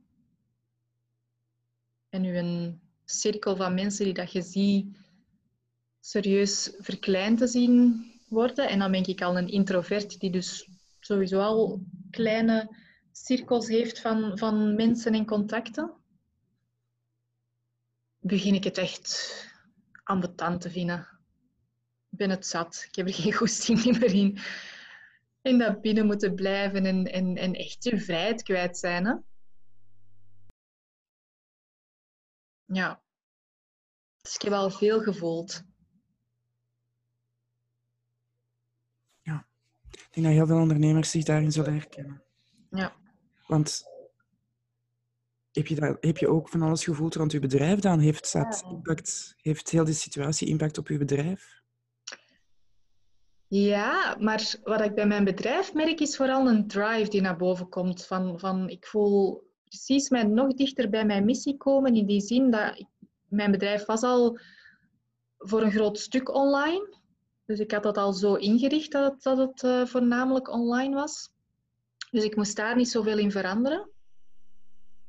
en 2.13 2.25
u 2.25 2.37
een 2.37 2.81
cirkel 3.05 3.57
van 3.57 3.75
mensen 3.75 4.05
die 4.05 4.15
dat 4.15 4.33
je 4.33 4.43
ziet 4.43 4.97
serieus 6.01 6.73
verkleind 6.79 7.39
te 7.39 7.47
zien 7.47 8.05
worden. 8.29 8.69
En 8.69 8.79
dan 8.79 8.91
ben 8.91 9.07
ik 9.07 9.23
al 9.23 9.39
een 9.39 9.49
introvert 9.49 10.21
die 10.21 10.31
dus 10.31 10.69
sowieso 11.01 11.41
al 11.41 11.81
kleine 12.11 12.77
cirkels 13.13 13.69
heeft 13.69 14.01
van, 14.01 14.39
van 14.39 14.75
mensen 14.75 15.15
en 15.15 15.27
contacten. 15.27 15.93
Begin 18.19 18.55
ik 18.55 18.65
het 18.65 18.79
echt 18.79 19.37
ambetant 20.03 20.61
te 20.61 20.71
vinden. 20.71 21.09
Ik 22.11 22.19
ben 22.19 22.31
het 22.31 22.47
zat. 22.47 22.85
Ik 22.89 22.95
heb 22.95 23.07
er 23.07 23.15
geen 23.15 23.33
goesting 23.33 23.85
meer 23.85 24.15
in. 24.15 24.39
En 25.43 25.59
dat 25.59 25.81
binnen 25.81 26.07
moeten 26.07 26.35
blijven 26.35 26.87
en, 26.87 27.05
en, 27.07 27.37
en 27.37 27.55
echt 27.55 27.85
je 27.85 28.01
vrijheid 28.01 28.43
kwijt 28.43 28.79
zijn. 28.79 29.07
Hè? 29.07 29.15
Ja. 32.73 33.03
Dus 34.23 34.35
ik 34.35 34.43
heb 34.43 34.53
al 34.53 34.71
veel 34.71 35.01
gevoeld. 35.01 35.63
Ja. 39.21 39.47
Ik 39.91 40.09
denk 40.11 40.27
dat 40.27 40.35
heel 40.35 40.47
veel 40.47 40.61
ondernemers 40.61 41.11
zich 41.11 41.25
daarin 41.25 41.53
zullen 41.53 41.73
herkennen. 41.73 42.23
Ja. 42.71 42.97
Want 43.47 43.83
heb 45.53 45.67
je, 45.67 45.75
daar, 45.75 45.97
heb 46.01 46.17
je 46.17 46.29
ook 46.29 46.49
van 46.49 46.63
alles 46.63 46.85
gevoeld 46.85 47.15
rond 47.15 47.33
je 47.33 47.39
bedrijf 47.39 47.81
dan? 47.81 47.99
Heeft, 47.99 48.33
dat 48.33 48.65
impact, 48.69 49.35
heeft 49.37 49.71
heel 49.71 49.85
die 49.85 49.95
situatie 49.95 50.49
impact 50.49 50.79
op 50.79 50.89
je 50.89 50.99
bedrijf? 50.99 51.61
Ja, 53.47 54.17
maar 54.21 54.55
wat 54.63 54.81
ik 54.81 54.95
bij 54.95 55.07
mijn 55.07 55.25
bedrijf 55.25 55.75
merk 55.75 56.01
is 56.01 56.17
vooral 56.17 56.49
een 56.49 56.67
drive 56.67 57.09
die 57.09 57.21
naar 57.21 57.37
boven 57.37 57.69
komt. 57.69 58.07
Van, 58.07 58.39
van 58.39 58.69
ik 58.69 58.87
voel 58.87 59.51
precies 59.73 60.09
mij 60.09 60.23
nog 60.23 60.55
dichter 60.55 60.91
bij 60.91 61.07
mijn 61.07 61.25
missie 61.25 61.57
komen. 61.57 61.95
In 61.95 62.07
die 62.07 62.21
zin 62.21 62.51
dat 62.51 62.85
mijn 63.29 63.51
bedrijf 63.51 63.85
was 63.85 64.03
al 64.03 64.39
voor 65.39 65.63
een 65.63 65.71
groot 65.71 65.99
stuk 65.99 66.35
online. 66.35 66.97
Dus 67.45 67.59
ik 67.59 67.71
had 67.71 67.83
dat 67.83 67.97
al 67.97 68.13
zo 68.13 68.35
ingericht 68.35 68.93
dat 68.93 69.13
het, 69.13 69.23
dat 69.23 69.39
het 69.39 69.63
uh, 69.63 69.87
voornamelijk 69.87 70.49
online 70.49 70.95
was. 70.95 71.31
Dus 72.11 72.25
ik 72.25 72.37
moest 72.37 72.57
daar 72.57 72.77
niet 72.77 72.89
zoveel 72.89 73.19
in 73.19 73.31
veranderen. 73.31 73.91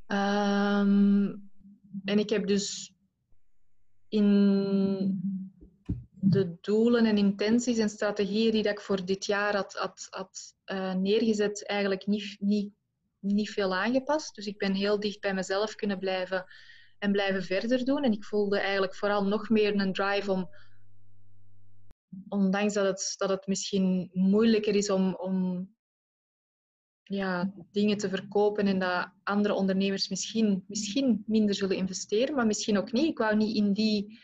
Um, 0.07 1.51
en 2.05 2.19
ik 2.19 2.29
heb 2.29 2.47
dus 2.47 2.93
in 4.07 5.21
de 6.11 6.57
doelen 6.61 7.05
en 7.05 7.17
intenties 7.17 7.77
en 7.77 7.89
strategieën 7.89 8.51
die 8.51 8.63
dat 8.63 8.71
ik 8.71 8.81
voor 8.81 9.05
dit 9.05 9.25
jaar 9.25 9.55
had, 9.55 9.73
had, 9.73 10.07
had 10.09 10.55
uh, 10.65 10.93
neergezet, 10.93 11.65
eigenlijk 11.65 12.07
niet, 12.07 12.35
niet 12.39 12.71
niet 13.23 13.49
veel 13.49 13.75
aangepast. 13.75 14.35
Dus 14.35 14.45
ik 14.45 14.57
ben 14.57 14.73
heel 14.73 14.99
dicht 14.99 15.19
bij 15.19 15.33
mezelf 15.33 15.75
kunnen 15.75 15.99
blijven 15.99 16.45
en 16.99 17.11
blijven 17.11 17.43
verder 17.43 17.85
doen. 17.85 18.03
En 18.03 18.11
ik 18.11 18.23
voelde 18.23 18.59
eigenlijk 18.59 18.95
vooral 18.95 19.25
nog 19.25 19.49
meer 19.49 19.79
een 19.79 19.93
drive 19.93 20.31
om, 20.31 20.49
ondanks 22.29 22.73
dat 22.73 22.85
het, 22.85 23.13
dat 23.17 23.29
het 23.29 23.47
misschien 23.47 24.09
moeilijker 24.13 24.75
is 24.75 24.89
om, 24.89 25.15
om 25.15 25.67
ja, 27.03 27.53
dingen 27.71 27.97
te 27.97 28.09
verkopen 28.09 28.67
en 28.67 28.79
dat 28.79 29.09
andere 29.23 29.53
ondernemers 29.53 30.09
misschien, 30.09 30.63
misschien 30.67 31.23
minder 31.27 31.55
zullen 31.55 31.77
investeren, 31.77 32.35
maar 32.35 32.45
misschien 32.45 32.77
ook 32.77 32.91
niet. 32.91 33.05
Ik 33.05 33.17
wou 33.17 33.35
niet 33.35 33.55
in 33.55 33.73
die 33.73 34.19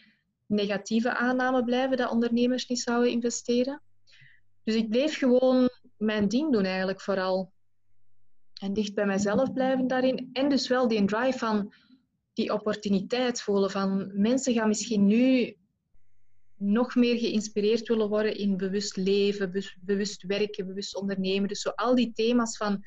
negatieve 0.45 1.15
aanname 1.15 1.63
blijven 1.63 1.97
dat 1.97 2.11
ondernemers 2.11 2.67
niet 2.67 2.79
zouden 2.79 3.11
investeren. 3.11 3.81
Dus 4.63 4.75
ik 4.75 4.89
bleef 4.89 5.17
gewoon 5.17 5.69
mijn 5.97 6.27
ding 6.27 6.51
doen 6.51 6.63
eigenlijk 6.63 7.01
vooral. 7.01 7.53
En 8.59 8.73
dicht 8.73 8.93
bij 8.93 9.05
mijzelf 9.05 9.53
blijven 9.53 9.87
daarin. 9.87 10.29
En 10.33 10.49
dus 10.49 10.67
wel 10.67 10.87
die 10.87 11.05
drive 11.05 11.37
van 11.37 11.73
die 12.33 12.53
opportuniteit 12.53 13.41
voelen 13.41 13.71
van 13.71 14.11
mensen 14.21 14.53
gaan 14.53 14.67
misschien 14.67 15.05
nu 15.05 15.57
nog 16.55 16.95
meer 16.95 17.17
geïnspireerd 17.19 17.87
willen 17.87 18.09
worden 18.09 18.37
in 18.37 18.57
bewust 18.57 18.97
leven, 18.97 19.63
bewust 19.81 20.23
werken, 20.23 20.67
bewust 20.67 20.95
ondernemen. 20.95 21.47
Dus 21.47 21.75
al 21.75 21.95
die 21.95 22.11
thema's 22.13 22.57
van 22.57 22.85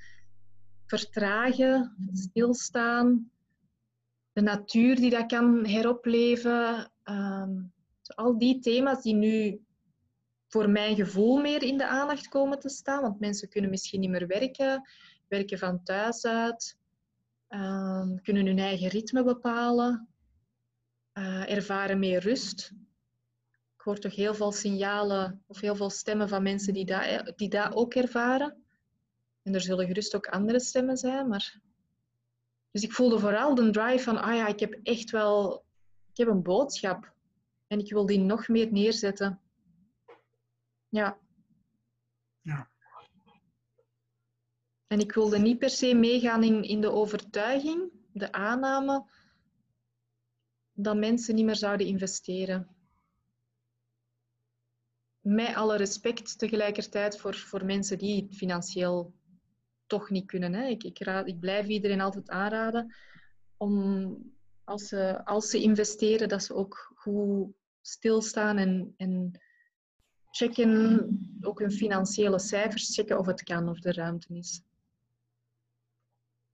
vertragen, 0.86 1.96
stilstaan, 2.12 3.30
de 4.32 4.40
natuur 4.40 4.96
die 4.96 5.10
dat 5.10 5.26
kan 5.26 5.66
heropleven. 5.66 6.92
Um, 7.04 7.72
al 8.14 8.38
die 8.38 8.58
thema's 8.58 9.02
die 9.02 9.14
nu 9.14 9.60
voor 10.48 10.70
mijn 10.70 10.96
gevoel 10.96 11.40
meer 11.40 11.62
in 11.62 11.78
de 11.78 11.86
aandacht 11.86 12.28
komen 12.28 12.58
te 12.58 12.68
staan. 12.68 13.02
Want 13.02 13.20
mensen 13.20 13.48
kunnen 13.48 13.70
misschien 13.70 14.00
niet 14.00 14.10
meer 14.10 14.26
werken 14.26 14.82
werken 15.32 15.58
van 15.58 15.82
thuis 15.82 16.24
uit, 16.24 16.76
uh, 17.48 18.08
kunnen 18.22 18.46
hun 18.46 18.58
eigen 18.58 18.88
ritme 18.88 19.24
bepalen, 19.24 20.08
uh, 21.18 21.50
ervaren 21.50 21.98
meer 21.98 22.20
rust. 22.20 22.72
Ik 23.74 23.80
hoor 23.80 23.98
toch 23.98 24.14
heel 24.14 24.34
veel 24.34 24.52
signalen 24.52 25.42
of 25.46 25.60
heel 25.60 25.76
veel 25.76 25.90
stemmen 25.90 26.28
van 26.28 26.42
mensen 26.42 26.74
die 26.74 26.84
dat, 26.84 27.32
die 27.36 27.48
dat 27.48 27.74
ook 27.74 27.94
ervaren. 27.94 28.64
En 29.42 29.54
er 29.54 29.60
zullen 29.60 29.86
gerust 29.86 30.14
ook 30.14 30.26
andere 30.26 30.60
stemmen 30.60 30.96
zijn, 30.96 31.28
maar... 31.28 31.60
Dus 32.70 32.82
ik 32.82 32.92
voelde 32.92 33.18
vooral 33.18 33.54
de 33.54 33.70
drive 33.70 34.04
van, 34.04 34.22
ah 34.22 34.34
ja, 34.34 34.46
ik 34.46 34.60
heb 34.60 34.78
echt 34.82 35.10
wel... 35.10 35.64
Ik 36.10 36.16
heb 36.16 36.28
een 36.28 36.42
boodschap. 36.42 37.12
En 37.66 37.78
ik 37.78 37.92
wil 37.92 38.06
die 38.06 38.18
nog 38.18 38.48
meer 38.48 38.72
neerzetten. 38.72 39.40
Ja. 40.88 41.18
Ja. 42.40 42.71
En 44.92 45.00
ik 45.00 45.12
wilde 45.12 45.38
niet 45.38 45.58
per 45.58 45.70
se 45.70 45.94
meegaan 45.94 46.42
in, 46.42 46.62
in 46.62 46.80
de 46.80 46.90
overtuiging, 46.90 47.90
de 48.12 48.32
aanname, 48.32 49.04
dat 50.72 50.96
mensen 50.96 51.34
niet 51.34 51.44
meer 51.44 51.56
zouden 51.56 51.86
investeren. 51.86 52.68
Met 55.20 55.54
alle 55.54 55.76
respect 55.76 56.38
tegelijkertijd 56.38 57.18
voor, 57.18 57.34
voor 57.34 57.64
mensen 57.64 57.98
die 57.98 58.22
het 58.22 58.36
financieel 58.36 59.14
toch 59.86 60.10
niet 60.10 60.26
kunnen. 60.26 60.52
Hè. 60.52 60.66
Ik, 60.66 60.84
ik, 60.84 60.98
ik 61.24 61.40
blijf 61.40 61.66
iedereen 61.66 62.00
altijd 62.00 62.28
aanraden 62.28 62.94
om 63.56 64.16
als 64.64 64.88
ze, 64.88 65.24
als 65.24 65.50
ze 65.50 65.62
investeren, 65.62 66.28
dat 66.28 66.42
ze 66.42 66.54
ook 66.54 66.92
goed 66.94 67.52
stilstaan 67.80 68.56
en, 68.56 68.94
en 68.96 69.40
checken, 70.30 71.38
ook 71.40 71.58
hun 71.58 71.72
financiële 71.72 72.38
cijfers 72.38 72.94
checken 72.94 73.18
of 73.18 73.26
het 73.26 73.42
kan, 73.42 73.68
of 73.68 73.84
er 73.84 73.94
ruimte 73.94 74.34
is. 74.34 74.62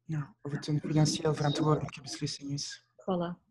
Ja, 0.09 0.37
of 0.42 0.53
het 0.53 0.66
een 0.66 0.81
financieel 0.81 1.35
verantwoordelijke 1.35 2.01
beslissing 2.01 2.51
is. 2.51 2.85
Voilà. 2.97 3.47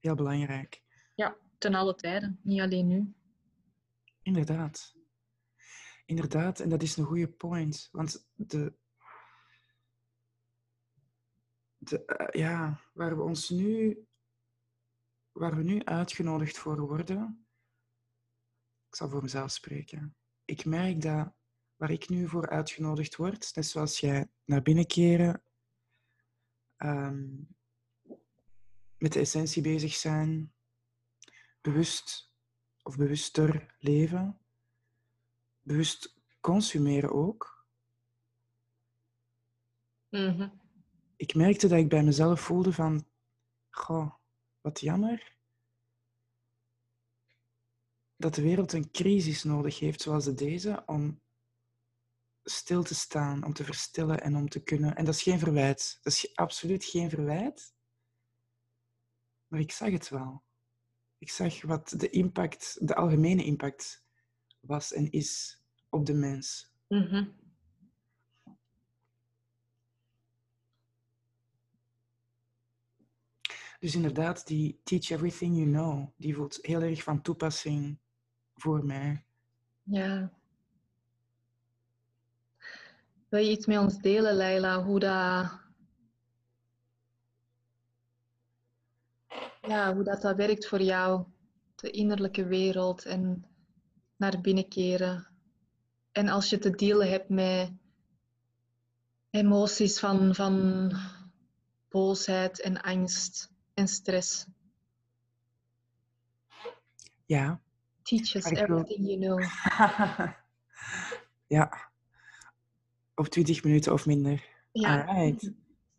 Heel 0.00 0.14
belangrijk. 0.14 0.82
Ja, 1.14 1.36
ten 1.58 1.74
alle 1.74 1.94
tijden, 1.94 2.40
niet 2.42 2.60
alleen 2.60 2.86
nu. 2.86 3.14
Inderdaad. 4.22 4.96
Inderdaad, 6.04 6.60
en 6.60 6.68
dat 6.68 6.82
is 6.82 6.96
een 6.96 7.04
goede 7.04 7.28
point. 7.28 7.88
Want 7.92 8.28
de, 8.34 8.76
de, 11.76 12.04
eh, 12.04 12.40
ja, 12.40 12.80
waar 12.92 13.16
we 13.16 13.22
ons 13.22 13.50
nu, 13.50 14.06
waar 15.32 15.56
we 15.56 15.62
nu 15.62 15.84
uitgenodigd 15.84 16.58
voor 16.58 16.80
worden, 16.80 17.46
ik 18.88 18.96
zal 18.96 19.08
voor 19.08 19.22
mezelf 19.22 19.50
spreken. 19.50 20.16
Ik 20.44 20.64
merk 20.64 21.00
dat 21.00 21.34
waar 21.76 21.90
ik 21.90 22.08
nu 22.08 22.28
voor 22.28 22.48
uitgenodigd 22.48 23.16
word, 23.16 23.54
net 23.54 23.66
zoals 23.66 24.00
jij 24.00 24.28
naar 24.44 24.62
binnen 24.62 24.86
keren, 24.86 25.42
ehm, 26.76 27.26
met 28.98 29.12
de 29.12 29.18
essentie 29.18 29.62
bezig 29.62 29.94
zijn, 29.94 30.52
bewust 31.60 32.32
of 32.82 32.96
bewuster 32.96 33.74
leven, 33.78 34.38
bewust 35.62 36.14
consumeren 36.40 37.12
ook. 37.12 37.66
Mhm. 40.08 40.48
Ik 41.16 41.34
merkte 41.34 41.68
dat 41.68 41.78
ik 41.78 41.88
bij 41.88 42.02
mezelf 42.02 42.40
voelde 42.40 42.72
van, 42.72 43.06
goh, 43.70 44.14
wat 44.60 44.80
jammer 44.80 45.36
dat 48.16 48.34
de 48.34 48.42
wereld 48.42 48.72
een 48.72 48.90
crisis 48.90 49.44
nodig 49.44 49.78
heeft 49.78 50.00
zoals 50.00 50.24
de 50.24 50.34
deze 50.34 50.82
om 50.86 51.20
stil 52.48 52.82
te 52.82 52.94
staan, 52.94 53.44
om 53.44 53.52
te 53.52 53.64
verstillen 53.64 54.20
en 54.20 54.36
om 54.36 54.48
te 54.48 54.62
kunnen. 54.62 54.96
En 54.96 55.04
dat 55.04 55.14
is 55.14 55.22
geen 55.22 55.38
verwijt. 55.38 55.98
Dat 56.02 56.12
is 56.12 56.36
absoluut 56.36 56.84
geen 56.84 57.10
verwijt. 57.10 57.74
Maar 59.46 59.60
ik 59.60 59.72
zag 59.72 59.90
het 59.90 60.08
wel. 60.08 60.42
Ik 61.18 61.30
zag 61.30 61.62
wat 61.62 61.94
de 61.96 62.10
impact, 62.10 62.86
de 62.86 62.94
algemene 62.94 63.44
impact 63.44 64.04
was 64.60 64.92
en 64.92 65.10
is 65.10 65.60
op 65.88 66.06
de 66.06 66.14
mens. 66.14 66.72
Mhm. 66.88 67.24
Dus 73.78 73.94
inderdaad, 73.94 74.46
die 74.46 74.80
teach 74.84 75.10
everything 75.10 75.56
you 75.56 75.70
know, 75.70 76.08
die 76.16 76.34
voelt 76.34 76.58
heel 76.62 76.80
erg 76.80 77.02
van 77.02 77.22
toepassing 77.22 77.98
voor 78.54 78.84
mij. 78.84 79.24
Ja. 79.82 80.32
Wil 83.28 83.40
je 83.40 83.50
iets 83.50 83.66
met 83.66 83.78
ons 83.78 83.98
delen, 83.98 84.36
Leila, 84.36 84.82
hoe 84.82 84.98
dat, 84.98 85.60
ja, 89.62 89.94
hoe 89.94 90.04
dat, 90.04 90.22
dat 90.22 90.36
werkt 90.36 90.66
voor 90.66 90.82
jou, 90.82 91.24
de 91.74 91.90
innerlijke 91.90 92.46
wereld 92.46 93.04
en 93.04 93.46
naar 94.16 94.40
binnen 94.40 94.68
keren? 94.68 95.26
En 96.12 96.28
als 96.28 96.50
je 96.50 96.58
te 96.58 96.70
dealen 96.70 97.10
hebt 97.10 97.28
met 97.28 97.72
emoties 99.30 99.98
van, 99.98 100.34
van 100.34 100.92
boosheid 101.88 102.60
en 102.60 102.80
angst 102.80 103.50
en 103.74 103.88
stress. 103.88 104.46
Ja. 107.24 107.60
Teach 108.02 108.34
us 108.34 108.44
everything 108.44 109.06
you 109.06 109.18
know. 109.18 109.40
ja. 111.56 111.94
Op 113.16 113.26
20 113.28 113.64
minuten 113.64 113.92
of 113.92 114.06
minder. 114.06 114.44
Ja, 114.72 115.04
Alright. 115.04 115.52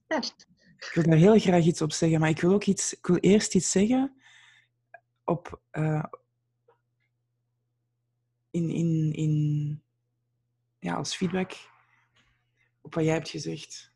start. 0.06 0.48
Ik 0.78 0.92
wil 0.94 1.04
daar 1.04 1.18
heel 1.18 1.40
graag 1.40 1.66
iets 1.66 1.82
op 1.82 1.92
zeggen, 1.92 2.20
maar 2.20 2.30
ik 2.30 2.42
wil 2.42 2.54
ook 2.54 2.64
iets, 2.64 2.94
ik 2.94 3.08
wil 3.08 3.18
eerst 3.18 3.56
iets 3.56 3.72
zeggen 3.72 4.16
op, 5.24 5.62
eh, 5.70 6.04
in, 8.52 8.70
in, 8.70 9.14
in, 9.14 9.84
ja, 10.80 10.96
als 10.96 11.16
feedback 11.16 11.70
op 12.82 12.94
wat 12.94 13.04
jij 13.04 13.14
hebt 13.14 13.30
gezegd. 13.30 13.92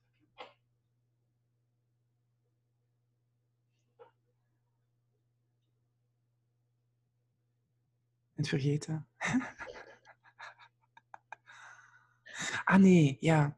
Het 8.33 8.47
vergeten. 8.49 9.07
ah 12.63 12.79
nee, 12.79 13.17
ja. 13.19 13.57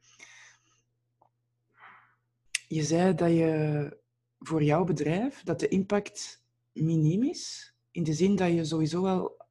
Je 2.67 2.83
zei 2.83 3.15
dat 3.15 3.29
je 3.29 3.97
voor 4.39 4.63
jouw 4.63 4.83
bedrijf 4.83 5.43
dat 5.43 5.59
de 5.59 5.67
impact 5.67 6.43
miniem 6.71 7.23
is, 7.23 7.73
in 7.91 8.03
de 8.03 8.13
zin 8.13 8.35
dat 8.35 8.51
je 8.51 8.65
sowieso 8.65 9.01
wel 9.01 9.45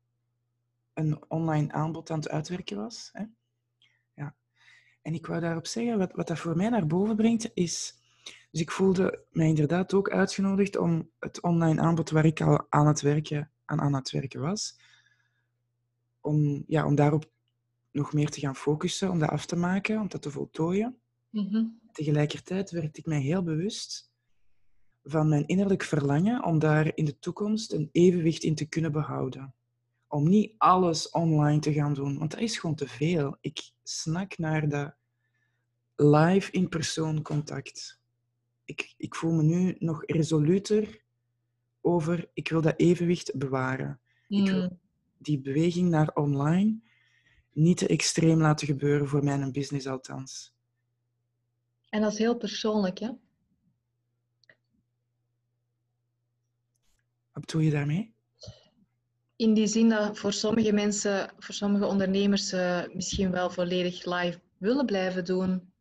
een 0.94 1.24
online 1.28 1.72
aanbod 1.72 2.10
aan 2.10 2.18
het 2.18 2.28
uitwerken 2.28 2.76
was. 2.76 3.10
Hè? 3.12 3.24
Ja. 4.14 4.34
En 5.02 5.14
ik 5.14 5.26
wou 5.26 5.40
daarop 5.40 5.66
zeggen, 5.66 5.98
wat, 5.98 6.12
wat 6.12 6.26
dat 6.26 6.38
voor 6.38 6.56
mij 6.56 6.68
naar 6.68 6.86
boven 6.86 7.16
brengt, 7.16 7.50
is... 7.54 8.00
Dus 8.50 8.60
ik 8.60 8.70
voelde 8.70 9.24
mij 9.30 9.48
inderdaad 9.48 9.94
ook 9.94 10.10
uitgenodigd 10.10 10.76
om 10.76 11.10
het 11.18 11.42
online 11.42 11.80
aanbod 11.80 12.10
waar 12.10 12.24
ik 12.24 12.40
al 12.40 12.66
aan 12.68 12.86
het 12.86 13.00
werken, 13.00 13.50
aan, 13.64 13.80
aan 13.80 13.94
het 13.94 14.10
werken 14.10 14.40
was, 14.40 14.78
om, 16.20 16.64
ja, 16.66 16.86
om 16.86 16.94
daarop 16.94 17.30
nog 17.92 18.12
meer 18.12 18.28
te 18.30 18.40
gaan 18.40 18.56
focussen, 18.56 19.10
om 19.10 19.18
dat 19.18 19.28
af 19.30 19.46
te 19.46 19.56
maken, 19.56 20.00
om 20.00 20.08
dat 20.08 20.22
te 20.22 20.30
voltooien 20.30 20.96
Mhm. 21.30 21.64
tegelijkertijd 21.92 22.70
werd 22.70 22.98
ik 22.98 23.06
mij 23.06 23.20
heel 23.20 23.42
bewust 23.42 24.10
van 25.04 25.28
mijn 25.28 25.46
innerlijk 25.46 25.82
verlangen 25.82 26.44
om 26.44 26.58
daar 26.58 26.92
in 26.94 27.04
de 27.04 27.18
toekomst 27.18 27.72
een 27.72 27.88
evenwicht 27.92 28.42
in 28.42 28.54
te 28.54 28.64
kunnen 28.64 28.92
behouden. 28.92 29.54
Om 30.08 30.28
niet 30.28 30.54
alles 30.58 31.10
online 31.10 31.60
te 31.60 31.72
gaan 31.72 31.94
doen, 31.94 32.18
want 32.18 32.30
dat 32.30 32.40
is 32.40 32.58
gewoon 32.58 32.76
te 32.76 32.88
veel. 32.88 33.36
Ik 33.40 33.70
snak 33.82 34.38
naar 34.38 34.68
dat 34.68 34.94
live 35.96 36.50
in-persoon 36.52 37.22
contact. 37.22 38.00
Ik, 38.64 38.94
ik 38.96 39.14
voel 39.14 39.32
me 39.32 39.42
nu 39.42 39.76
nog 39.78 40.02
resoluter 40.06 41.02
over, 41.80 42.30
ik 42.32 42.48
wil 42.48 42.60
dat 42.60 42.74
evenwicht 42.76 43.38
bewaren. 43.38 44.00
Ik 44.28 44.48
wil 44.50 44.62
Mm. 44.62 44.78
die 45.18 45.40
beweging 45.40 45.88
naar 45.88 46.08
online 46.14 46.80
niet 47.52 47.76
te 47.76 47.86
extreem 47.86 48.40
laten 48.40 48.66
gebeuren 48.66 49.08
voor 49.08 49.24
mijn 49.24 49.52
business 49.52 49.86
althans. 49.86 50.54
En 51.88 52.00
dat 52.00 52.12
is 52.12 52.18
heel 52.18 52.36
persoonlijk, 52.36 52.98
hè? 52.98 53.10
Wat 57.32 57.46
bedoel 57.46 57.60
je 57.60 57.70
daarmee? 57.70 58.14
In 59.36 59.54
die 59.54 59.66
zin 59.66 59.88
dat 59.88 60.18
voor 60.18 60.32
sommige 60.32 60.72
mensen, 60.72 61.30
voor 61.38 61.54
sommige 61.54 61.86
ondernemers, 61.86 62.48
ze 62.48 62.90
misschien 62.94 63.30
wel 63.30 63.50
volledig 63.50 64.04
live 64.04 64.40
willen 64.58 64.86
blijven 64.86 65.24
doen. 65.24 65.72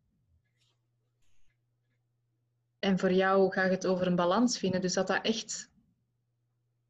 En 2.79 2.99
voor 2.99 3.11
jou 3.11 3.51
gaat 3.51 3.71
het 3.71 3.85
over 3.85 4.07
een 4.07 4.15
balans 4.15 4.57
vinden. 4.57 4.81
Dus 4.81 4.93
dat 4.93 5.07
dat 5.07 5.25
echt... 5.25 5.69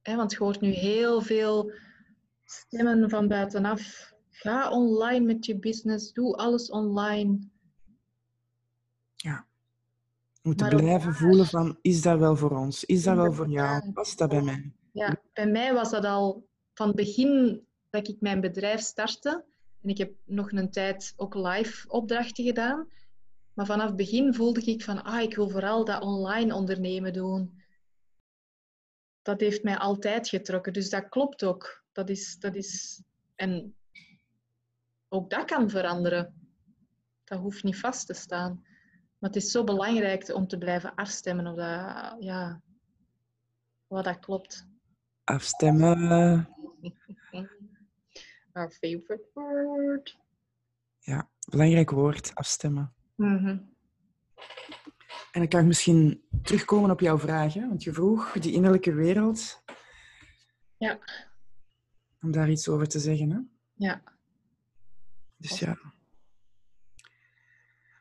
Hè, 0.01 0.15
want 0.15 0.31
je 0.31 0.37
hoort 0.37 0.61
nu 0.61 0.71
heel 0.71 1.21
veel 1.21 1.71
stemmen 2.45 3.09
van 3.09 3.27
buitenaf. 3.27 4.10
Ga 4.41 4.71
online 4.71 5.25
met 5.25 5.45
je 5.45 5.59
business. 5.59 6.13
Doe 6.13 6.35
alles 6.35 6.69
online. 6.69 7.39
We 10.41 10.49
moeten 10.49 10.67
Maar 10.67 10.75
blijven 10.75 11.13
voelen 11.13 11.45
van, 11.45 11.77
is 11.81 12.01
dat 12.01 12.19
wel 12.19 12.35
voor 12.35 12.57
ons? 12.57 12.85
Is 12.85 13.03
dat 13.03 13.15
wel 13.15 13.33
voor 13.33 13.49
jou? 13.49 13.91
Past 13.91 14.17
dat 14.17 14.29
bij 14.29 14.41
mij? 14.41 14.71
Ja, 14.91 15.21
bij 15.33 15.47
mij 15.47 15.73
was 15.73 15.89
dat 15.89 16.05
al 16.05 16.47
van 16.73 16.87
het 16.87 16.95
begin 16.95 17.61
dat 17.89 18.07
ik 18.07 18.15
mijn 18.19 18.41
bedrijf 18.41 18.79
startte. 18.79 19.45
En 19.81 19.89
ik 19.89 19.97
heb 19.97 20.13
nog 20.25 20.51
een 20.51 20.71
tijd 20.71 21.13
ook 21.15 21.35
live 21.35 21.89
opdrachten 21.89 22.43
gedaan. 22.43 22.87
Maar 23.53 23.65
vanaf 23.65 23.87
het 23.87 23.95
begin 23.95 24.33
voelde 24.33 24.61
ik 24.61 24.83
van, 24.83 25.03
ah, 25.03 25.21
ik 25.21 25.35
wil 25.35 25.49
vooral 25.49 25.85
dat 25.85 26.01
online 26.01 26.55
ondernemen 26.55 27.13
doen. 27.13 27.61
Dat 29.21 29.39
heeft 29.39 29.63
mij 29.63 29.77
altijd 29.77 30.29
getrokken. 30.29 30.73
Dus 30.73 30.89
dat 30.89 31.09
klopt 31.09 31.43
ook. 31.43 31.83
Dat 31.91 32.09
is, 32.09 32.39
dat 32.39 32.55
is... 32.55 33.01
En 33.35 33.75
ook 35.13 35.29
dat 35.29 35.45
kan 35.45 35.69
veranderen. 35.69 36.49
Dat 37.23 37.39
hoeft 37.39 37.63
niet 37.63 37.79
vast 37.79 38.07
te 38.07 38.13
staan. 38.13 38.61
Maar 39.19 39.29
het 39.29 39.35
is 39.35 39.51
zo 39.51 39.63
belangrijk 39.63 40.33
om 40.33 40.47
te 40.47 40.57
blijven 40.57 40.95
afstemmen 40.95 41.47
op 41.47 41.55
dat, 41.57 42.15
ja, 42.19 42.61
wat 43.87 44.03
dat 44.03 44.19
klopt. 44.19 44.67
Afstemmen. 45.23 45.99
Our 48.53 48.71
favorite 48.71 49.25
word. 49.33 50.17
Ja, 50.99 51.29
belangrijk 51.49 51.89
woord, 51.89 52.35
afstemmen. 52.35 52.93
Mhm. 53.15 53.57
En 55.31 55.39
dan 55.39 55.47
kan 55.47 55.59
ik 55.59 55.65
misschien 55.65 56.23
terugkomen 56.41 56.91
op 56.91 56.99
jouw 56.99 57.17
vraag. 57.19 57.53
hè, 57.53 57.67
Want 57.67 57.83
je 57.83 57.93
vroeg 57.93 58.31
die 58.31 58.53
innerlijke 58.53 58.93
wereld. 58.93 59.63
Ja. 60.77 60.99
om 62.21 62.31
daar 62.31 62.49
iets 62.49 62.67
over 62.69 62.87
te 62.87 62.99
zeggen. 62.99 63.29
Hè? 63.31 63.39
Ja. 63.73 64.03
Dus 65.41 65.59
ja. 65.59 65.77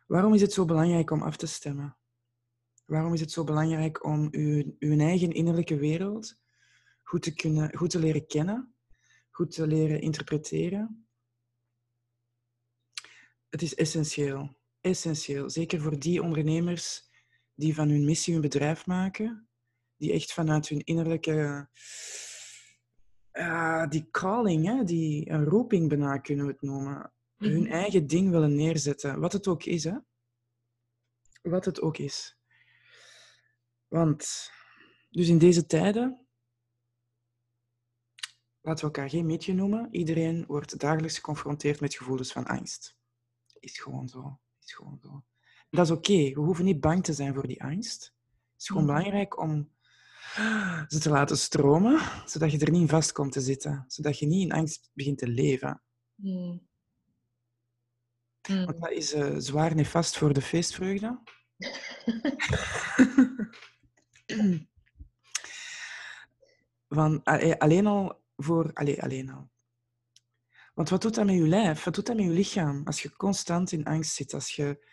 Waarom 0.06 0.34
is 0.34 0.40
het 0.40 0.52
zo 0.52 0.64
belangrijk 0.64 1.10
om 1.10 1.22
af 1.22 1.36
te 1.36 1.46
stemmen? 1.46 1.96
Waarom 2.84 3.12
is 3.12 3.20
het 3.20 3.30
zo 3.30 3.44
belangrijk 3.44 4.04
om 4.04 4.28
uw, 4.30 4.76
uw 4.78 4.98
eigen 4.98 5.32
innerlijke 5.32 5.76
wereld 5.76 6.38
goed 7.02 7.22
te, 7.22 7.34
kunnen, 7.34 7.76
goed 7.76 7.90
te 7.90 7.98
leren 7.98 8.26
kennen, 8.26 8.74
goed 9.30 9.50
te 9.50 9.66
leren 9.66 10.00
interpreteren? 10.00 11.08
Het 13.48 13.62
is 13.62 13.74
essentieel. 13.74 14.58
Essentieel. 14.80 15.50
Zeker 15.50 15.80
voor 15.80 15.98
die 15.98 16.22
ondernemers 16.22 17.08
die 17.54 17.74
van 17.74 17.88
hun 17.88 18.04
missie 18.04 18.32
hun 18.32 18.42
bedrijf 18.42 18.86
maken, 18.86 19.48
die 19.96 20.12
echt 20.12 20.32
vanuit 20.32 20.68
hun 20.68 20.84
innerlijke 20.84 21.68
uh, 23.32 23.88
die 23.88 24.10
calling, 24.10 24.66
hè, 24.66 24.84
die 24.84 25.30
een 25.30 25.44
roeping 25.44 25.88
bijna 25.88 26.18
kunnen 26.18 26.46
we 26.46 26.52
het 26.52 26.62
noemen, 26.62 27.12
hun 27.40 27.62
mhm. 27.62 27.72
eigen 27.72 28.06
ding 28.06 28.30
willen 28.30 28.54
neerzetten, 28.54 29.20
wat 29.20 29.32
het 29.32 29.46
ook 29.46 29.64
is. 29.64 29.84
Hè? 29.84 29.96
Wat 31.42 31.64
het 31.64 31.80
ook 31.80 31.98
is. 31.98 32.38
Want, 33.88 34.50
dus 35.10 35.28
in 35.28 35.38
deze 35.38 35.66
tijden, 35.66 36.26
laten 38.60 38.80
we 38.80 38.92
elkaar 38.92 39.10
geen 39.10 39.26
mietje 39.26 39.54
noemen, 39.54 39.88
iedereen 39.90 40.46
wordt 40.46 40.78
dagelijks 40.78 41.14
geconfronteerd 41.14 41.80
met 41.80 41.94
gevoelens 41.94 42.32
van 42.32 42.46
angst. 42.46 42.96
Is 43.60 43.80
gewoon 43.80 44.08
zo. 44.08 44.40
Is 44.62 44.74
gewoon 44.74 44.98
zo. 45.02 45.24
Dat 45.70 45.84
is 45.84 45.90
oké. 45.90 46.32
We 46.32 46.40
hoeven 46.40 46.64
niet 46.64 46.80
bang 46.80 47.04
te 47.04 47.12
zijn 47.12 47.34
voor 47.34 47.46
die 47.46 47.62
angst. 47.62 48.02
Het 48.02 48.60
is 48.60 48.66
gewoon 48.66 48.84
mhm. 48.84 48.92
belangrijk 48.92 49.38
om 49.38 49.70
ze 50.88 50.98
te 51.00 51.10
laten 51.10 51.38
stromen, 51.38 52.00
zodat 52.24 52.52
je 52.52 52.58
er 52.58 52.70
niet 52.70 52.80
in 52.80 52.88
vast 52.88 53.12
komt 53.12 53.32
te 53.32 53.40
zitten. 53.40 53.84
Zodat 53.86 54.18
je 54.18 54.26
niet 54.26 54.42
in 54.42 54.52
angst 54.52 54.90
begint 54.92 55.18
te 55.18 55.28
leven. 55.28 55.82
Mm. 58.50 58.64
Want 58.64 58.80
dat 58.80 58.90
is 58.90 59.14
uh, 59.14 59.34
zwaar 59.36 59.74
nefast 59.74 60.16
voor 60.16 60.32
de 60.32 60.42
feestvreugde. 60.42 61.18
Van, 66.88 67.22
alleen 67.58 67.86
al 67.86 68.22
voor... 68.36 68.70
Allee, 68.72 69.02
alleen 69.02 69.30
al. 69.30 69.50
Want 70.74 70.88
wat 70.88 71.02
doet 71.02 71.14
dat 71.14 71.26
met 71.26 71.34
je 71.34 71.48
lijf? 71.48 71.84
Wat 71.84 71.94
doet 71.94 72.06
dat 72.06 72.16
met 72.16 72.24
je 72.24 72.30
lichaam? 72.30 72.82
Als 72.84 73.02
je 73.02 73.16
constant 73.16 73.72
in 73.72 73.84
angst 73.84 74.14
zit, 74.14 74.34
als 74.34 74.50
je 74.50 74.86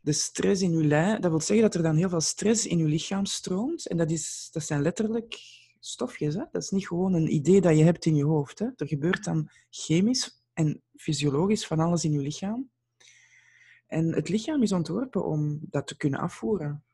de 0.00 0.12
stress 0.12 0.62
in 0.62 0.72
je 0.72 0.84
lijf... 0.84 1.18
Dat 1.18 1.30
wil 1.30 1.40
zeggen 1.40 1.64
dat 1.64 1.74
er 1.74 1.82
dan 1.82 1.96
heel 1.96 2.08
veel 2.08 2.20
stress 2.20 2.66
in 2.66 2.78
je 2.78 2.84
lichaam 2.84 3.24
stroomt. 3.24 3.86
En 3.86 3.96
dat, 3.96 4.10
is, 4.10 4.48
dat 4.52 4.62
zijn 4.62 4.82
letterlijk 4.82 5.38
stofjes. 5.80 6.34
Hè? 6.34 6.44
Dat 6.52 6.62
is 6.62 6.70
niet 6.70 6.86
gewoon 6.86 7.14
een 7.14 7.34
idee 7.34 7.60
dat 7.60 7.78
je 7.78 7.84
hebt 7.84 8.04
in 8.04 8.14
je 8.14 8.24
hoofd. 8.24 8.58
Hè? 8.58 8.66
Er 8.76 8.86
gebeurt 8.86 9.24
dan 9.24 9.50
chemisch 9.70 10.44
en 10.52 10.82
fysiologisch 10.96 11.66
van 11.66 11.80
alles 11.80 12.04
in 12.04 12.12
je 12.12 12.20
lichaam. 12.20 12.70
En 13.90 14.14
het 14.14 14.28
lichaam 14.28 14.62
is 14.62 14.72
ontworpen 14.72 15.24
om 15.24 15.58
dat 15.62 15.86
te 15.86 15.96
kunnen 15.96 16.20
afvoeren. 16.20 16.84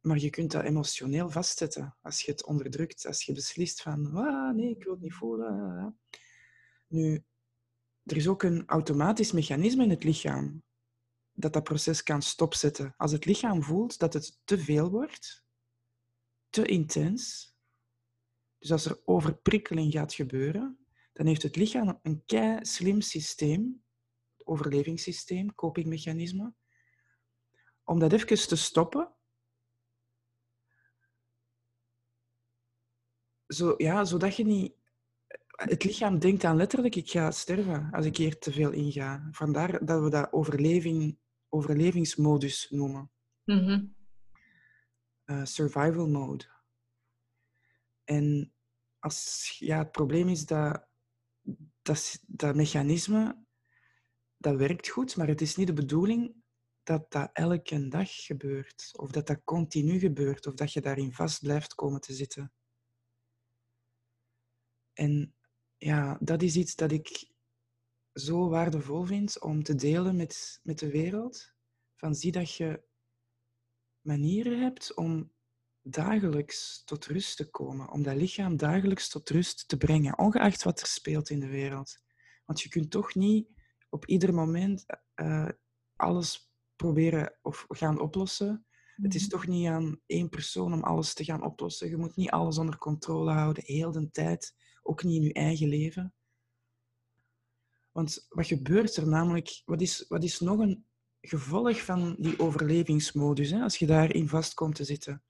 Maar 0.00 0.18
je 0.18 0.30
kunt 0.30 0.50
dat 0.50 0.64
emotioneel 0.64 1.30
vastzetten 1.30 1.96
als 2.02 2.20
je 2.20 2.30
het 2.30 2.44
onderdrukt, 2.44 3.06
als 3.06 3.22
je 3.22 3.32
beslist 3.32 3.82
van, 3.82 4.14
ah, 4.14 4.54
nee, 4.54 4.70
ik 4.70 4.84
wil 4.84 4.92
het 4.92 5.02
niet 5.02 5.14
voelen. 5.14 5.98
Nu, 6.86 7.24
er 8.02 8.16
is 8.16 8.28
ook 8.28 8.42
een 8.42 8.66
automatisch 8.66 9.32
mechanisme 9.32 9.82
in 9.82 9.90
het 9.90 10.04
lichaam 10.04 10.62
dat 11.32 11.52
dat 11.52 11.64
proces 11.64 12.02
kan 12.02 12.22
stopzetten. 12.22 12.94
Als 12.96 13.12
het 13.12 13.24
lichaam 13.24 13.62
voelt 13.62 13.98
dat 13.98 14.12
het 14.12 14.40
te 14.44 14.58
veel 14.58 14.90
wordt, 14.90 15.44
te 16.48 16.66
intens, 16.66 17.52
dus 18.58 18.72
als 18.72 18.84
er 18.84 19.00
overprikkeling 19.04 19.92
gaat 19.92 20.14
gebeuren, 20.14 20.78
dan 21.12 21.26
heeft 21.26 21.42
het 21.42 21.56
lichaam 21.56 21.98
een 22.02 22.22
kei 22.26 22.64
slim 22.64 23.00
systeem 23.00 23.81
overlevingssysteem, 24.44 25.54
copingmechanisme, 25.54 26.54
om 27.84 27.98
dat 27.98 28.12
even 28.12 28.48
te 28.48 28.56
stoppen. 28.56 29.14
Zo, 33.46 33.74
ja, 33.76 34.04
zodat 34.04 34.36
je 34.36 34.44
niet... 34.44 34.80
Het 35.52 35.84
lichaam 35.84 36.18
denkt 36.18 36.44
aan 36.44 36.56
letterlijk, 36.56 36.94
ik 36.94 37.10
ga 37.10 37.30
sterven 37.30 37.90
als 37.90 38.06
ik 38.06 38.16
hier 38.16 38.38
te 38.38 38.52
veel 38.52 38.70
inga. 38.70 39.28
Vandaar 39.30 39.84
dat 39.84 40.02
we 40.02 40.10
dat 40.10 40.32
overleving, 40.32 41.18
overlevingsmodus 41.48 42.70
noemen. 42.70 43.10
Mhm. 43.44 43.84
Eh, 45.24 45.44
survival 45.44 46.08
mode. 46.08 46.44
En 48.04 48.52
als, 48.98 49.56
ja, 49.58 49.78
het 49.78 49.92
probleem 49.92 50.28
is 50.28 50.46
dat 50.46 50.86
dat, 51.82 52.22
dat 52.26 52.54
mechanisme 52.54 53.41
dat 54.42 54.56
werkt 54.56 54.88
goed, 54.88 55.16
maar 55.16 55.28
het 55.28 55.40
is 55.40 55.56
niet 55.56 55.66
de 55.66 55.72
bedoeling 55.72 56.34
dat 56.82 57.10
dat 57.10 57.30
elke 57.32 57.88
dag 57.88 58.24
gebeurt, 58.24 58.90
of 58.96 59.10
dat 59.10 59.26
dat 59.26 59.44
continu 59.44 59.98
gebeurt, 59.98 60.46
of 60.46 60.54
dat 60.54 60.72
je 60.72 60.80
daarin 60.80 61.12
vast 61.12 61.42
blijft 61.42 61.74
komen 61.74 62.00
te 62.00 62.14
zitten. 62.14 62.52
En 64.92 65.34
ja, 65.76 66.18
dat 66.20 66.42
is 66.42 66.56
iets 66.56 66.74
dat 66.74 66.92
ik 66.92 67.30
zo 68.12 68.48
waardevol 68.48 69.04
vind 69.04 69.40
om 69.40 69.62
te 69.62 69.74
delen 69.74 70.16
met, 70.16 70.60
met 70.62 70.78
de 70.78 70.90
wereld. 70.90 71.54
Van 71.96 72.14
zie 72.14 72.32
dat 72.32 72.54
je 72.54 72.82
manieren 74.00 74.60
hebt 74.60 74.94
om 74.94 75.32
dagelijks 75.82 76.82
tot 76.84 77.06
rust 77.06 77.36
te 77.36 77.50
komen, 77.50 77.90
om 77.90 78.02
dat 78.02 78.16
lichaam 78.16 78.56
dagelijks 78.56 79.08
tot 79.08 79.30
rust 79.30 79.68
te 79.68 79.76
brengen, 79.76 80.18
ongeacht 80.18 80.62
wat 80.62 80.80
er 80.80 80.86
speelt 80.86 81.30
in 81.30 81.40
de 81.40 81.48
wereld. 81.48 82.02
Want 82.44 82.60
je 82.60 82.68
kunt 82.68 82.90
toch 82.90 83.14
niet 83.14 83.48
op 83.92 84.06
ieder 84.06 84.34
moment 84.34 84.86
uh, 85.16 85.48
alles 85.96 86.52
proberen 86.76 87.38
of 87.42 87.64
gaan 87.68 88.00
oplossen. 88.00 88.66
Het 88.94 89.14
is 89.14 89.22
mhm. 89.22 89.30
toch 89.30 89.46
niet 89.46 89.66
aan 89.66 90.00
één 90.06 90.28
persoon 90.28 90.72
om 90.72 90.82
alles 90.82 91.14
te 91.14 91.24
gaan 91.24 91.44
oplossen. 91.44 91.88
Je 91.88 91.96
moet 91.96 92.16
niet 92.16 92.30
alles 92.30 92.58
onder 92.58 92.78
controle 92.78 93.32
houden, 93.32 93.62
heel 93.66 93.92
de 93.92 94.10
tijd. 94.10 94.54
Ook 94.82 95.02
niet 95.02 95.16
in 95.16 95.22
je 95.22 95.32
eigen 95.32 95.68
leven. 95.68 96.14
Want 97.90 98.26
wat 98.28 98.46
gebeurt 98.46 98.96
er 98.96 99.08
namelijk? 99.08 99.62
Wat 99.64 99.80
is, 99.80 100.04
wat 100.08 100.24
is 100.24 100.40
nog 100.40 100.58
een 100.58 100.86
gevolg 101.20 101.84
van 101.84 102.16
die 102.18 102.38
overlevingsmodus, 102.38 103.50
hè, 103.50 103.62
als 103.62 103.76
je 103.76 103.86
daarin 103.86 104.28
vast 104.28 104.54
komt 104.54 104.74
te 104.74 104.84
zitten? 104.84 105.22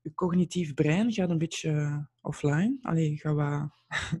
Je 0.00 0.14
cognitief 0.14 0.74
brein 0.74 1.12
gaat 1.12 1.30
een 1.30 1.38
beetje 1.38 2.06
offline. 2.20 2.78
Allee, 2.82 3.16
ga 3.16 3.34
wat... 3.34 3.70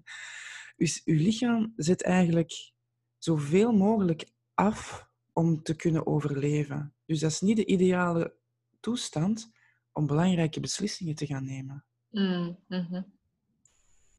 je, 0.76 1.00
je 1.04 1.14
lichaam 1.14 1.72
zet 1.76 2.02
eigenlijk 2.02 2.76
zoveel 3.18 3.72
mogelijk 3.72 4.30
af 4.54 5.08
om 5.32 5.62
te 5.62 5.76
kunnen 5.76 6.06
overleven. 6.06 6.94
Dus 7.04 7.20
dat 7.20 7.30
is 7.30 7.40
niet 7.40 7.56
de 7.56 7.66
ideale 7.66 8.34
toestand 8.80 9.50
om 9.92 10.06
belangrijke 10.06 10.60
beslissingen 10.60 11.14
te 11.14 11.26
gaan 11.26 11.44
nemen. 11.44 11.84
Mm, 12.10 12.58
mhm. 12.68 13.02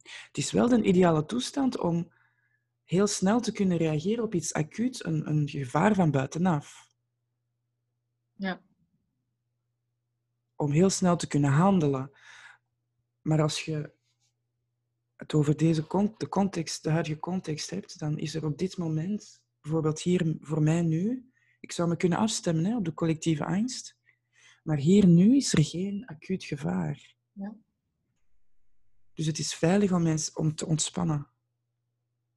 Het 0.02 0.38
is 0.38 0.52
wel 0.52 0.68
de 0.68 0.82
ideale 0.82 1.26
toestand 1.26 1.78
om 1.78 2.12
heel 2.84 3.08
snel 3.08 3.40
te 3.40 3.52
kunnen 3.52 3.78
reageren 3.78 4.24
op 4.24 4.34
iets 4.34 4.54
acuut, 4.54 5.06
een, 5.06 5.30
een 5.30 5.50
gevaar 5.50 5.96
van 5.96 6.12
buitenaf. 6.12 6.88
Ja. 8.34 8.62
Om 10.56 10.72
heel 10.72 10.90
snel 10.90 11.16
te 11.16 11.28
kunnen 11.28 11.52
handelen. 11.52 12.12
Maar 13.22 13.42
als 13.42 13.66
je 13.66 13.92
het 15.20 15.34
over 15.34 15.58
deze 15.58 16.14
de 16.18 16.30
context, 16.30 16.84
de 16.84 16.90
huidige 16.90 17.20
context 17.20 17.70
hebt, 17.70 18.00
dan 18.00 18.18
is 18.18 18.36
er 18.36 18.46
op 18.46 18.58
dit 18.58 18.78
moment, 18.78 19.42
bijvoorbeeld 19.62 20.02
hier 20.02 20.36
voor 20.40 20.62
mij 20.62 20.82
nu, 20.82 21.32
ik 21.60 21.72
zou 21.72 21.90
me 21.90 21.98
kunnen 21.98 22.18
afstemmen 22.18 22.66
hè, 22.66 22.76
op 22.76 22.86
de 22.86 22.94
collectieve 22.94 23.46
angst, 23.46 23.98
maar 24.64 24.78
hier 24.78 25.08
nu 25.08 25.36
is 25.36 25.54
er 25.54 25.64
geen 25.64 26.06
acuut 26.06 26.44
gevaar. 26.44 27.16
Ja. 27.32 27.56
Dus 29.14 29.26
het 29.26 29.40
is 29.40 29.54
veilig 29.54 29.92
om, 29.92 30.04
mensen, 30.04 30.38
om 30.38 30.56
te 30.56 30.66
ontspannen. 30.66 31.28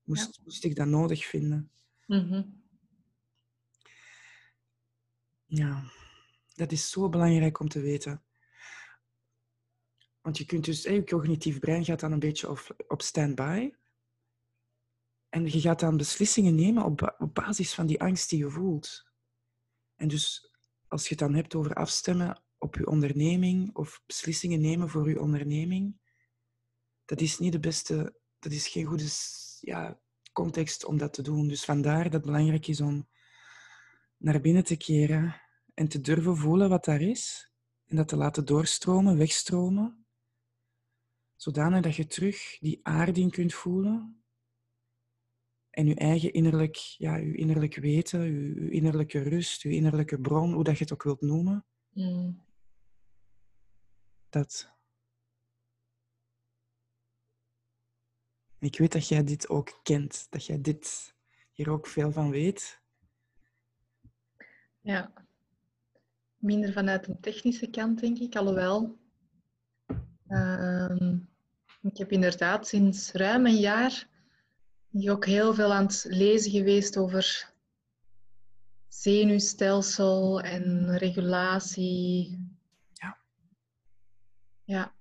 Moest, 0.03 0.41
moest 0.45 0.65
ik 0.65 0.77
dat 0.77 0.87
nodig 0.87 1.25
vinden. 1.25 1.71
Mm 2.07 2.61
Ja, 5.47 5.91
dat 6.55 6.73
is 6.73 6.91
zo 6.91 7.09
belangrijk 7.09 7.61
om 7.61 7.69
te 7.69 7.81
weten. 7.81 8.23
Want 10.23 10.39
je 10.39 10.45
kunt 10.45 10.65
dus, 10.65 10.83
je 10.83 11.05
cognitief 11.05 11.59
brein 11.59 11.85
gaat 11.85 12.01
dan 12.01 12.13
een 12.13 12.19
beetje 12.19 12.49
op, 12.89 13.03
stand-by. 13.03 13.73
En 15.29 15.45
je 15.45 15.61
gaat 15.61 15.81
dan 15.81 15.97
beslissingen 15.97 16.55
nemen 16.55 16.85
op, 16.85 17.15
op 17.19 17.35
basis 17.35 17.75
van 17.75 17.87
die 17.87 18.01
angst 18.01 18.31
die 18.31 18.39
je 18.39 18.51
voelt. 18.51 19.11
En 19.97 20.09
dus 20.09 20.53
als 20.89 21.03
je 21.03 21.09
het 21.09 21.19
dan 21.19 21.35
hebt 21.35 21.55
over 21.55 21.75
afstemmen 21.75 22.43
op 22.59 22.75
je 22.75 22.87
onderneming 22.87 23.77
of 23.77 24.03
beslissingen 24.07 24.61
nemen 24.61 24.89
voor 24.89 25.09
je 25.09 25.21
onderneming, 25.21 26.01
dat 27.05 27.21
is 27.21 27.39
niet 27.39 27.53
de 27.53 27.61
beste, 27.61 28.21
dat 28.39 28.53
is 28.53 28.69
geen 28.69 28.85
goede 28.85 29.09
ja, 29.61 30.01
context 30.33 30.85
om 30.85 30.99
dat 30.99 31.13
te 31.13 31.23
doen. 31.23 31.49
Dus 31.49 31.65
vandaar 31.65 32.05
dat 32.05 32.13
het 32.13 32.25
belangrijk 32.25 32.67
is 32.67 32.81
om 32.81 33.09
naar 34.17 34.41
binnen 34.41 34.65
te 34.65 34.77
keren 34.77 35.41
en 35.75 35.89
te 35.89 36.01
durven 36.01 36.37
voelen 36.37 36.69
wat 36.69 36.85
daar 36.85 37.01
is. 37.01 37.53
En 37.85 37.97
dat 37.97 38.09
te 38.09 38.17
laten 38.17 38.45
doorstromen, 38.45 39.17
wegstromen 39.17 40.02
Zodanig 41.43 41.81
dat 41.83 41.97
je 41.97 42.07
terug 42.07 42.59
die 42.59 42.81
aarding 42.83 43.31
kunt 43.33 43.55
voelen. 43.55 44.23
En 45.71 45.87
je 45.87 45.95
eigen 45.95 46.33
innerlijk, 46.33 46.77
ja, 46.77 47.17
je 47.17 47.37
innerlijk 47.37 47.75
weten, 47.75 48.21
je, 48.21 48.65
je 48.65 48.71
innerlijke 48.71 49.19
rust, 49.19 49.63
je 49.63 49.71
innerlijke 49.71 50.21
bron, 50.21 50.53
hoe 50.53 50.65
dat 50.65 50.79
je 50.79 50.83
het 50.83 50.93
ook 50.93 51.03
wilt 51.03 51.21
noemen. 51.21 51.65
Mm. 51.91 52.45
Dat. 54.29 54.73
Ik 58.59 58.79
weet 58.79 58.93
dat 58.93 59.09
jij 59.09 59.25
dit 59.25 59.49
ook 59.49 59.81
kent, 59.83 60.27
dat 60.31 60.47
jij 60.47 60.61
dit 60.61 61.15
hier 61.53 61.71
ook 61.71 61.87
veel 61.87 62.13
van 62.13 62.31
weet. 62.31 62.83
Ja. 64.81 65.13
Minder 66.37 66.73
vanuit 66.73 67.09
een 67.09 67.21
technische 67.21 67.71
kant, 67.71 68.01
denk 68.01 68.19
ik, 68.19 68.37
alhoewel. 68.37 68.99
Ehm, 70.27 71.19
ik 71.83 71.97
heb 71.97 72.11
inderdaad 72.11 72.67
sinds 72.67 73.13
ruim 73.13 73.47
een 73.47 73.61
jaar 73.61 74.09
ook 75.09 75.27
heel 75.27 75.55
veel 75.55 75.73
aan 75.73 75.87
het 75.87 76.07
lezen 76.09 76.51
geweest 76.51 76.97
over 76.97 77.53
zenuwstelsel 78.89 80.41
en 80.41 80.97
regulatie. 80.99 82.39
Ja. 82.93 83.19
Ja. 84.65 84.95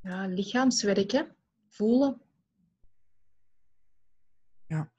Ja, 0.00 0.26
lichaamswerken, 0.26 1.36
voelen. 1.68 2.20
Ja. 4.66 4.92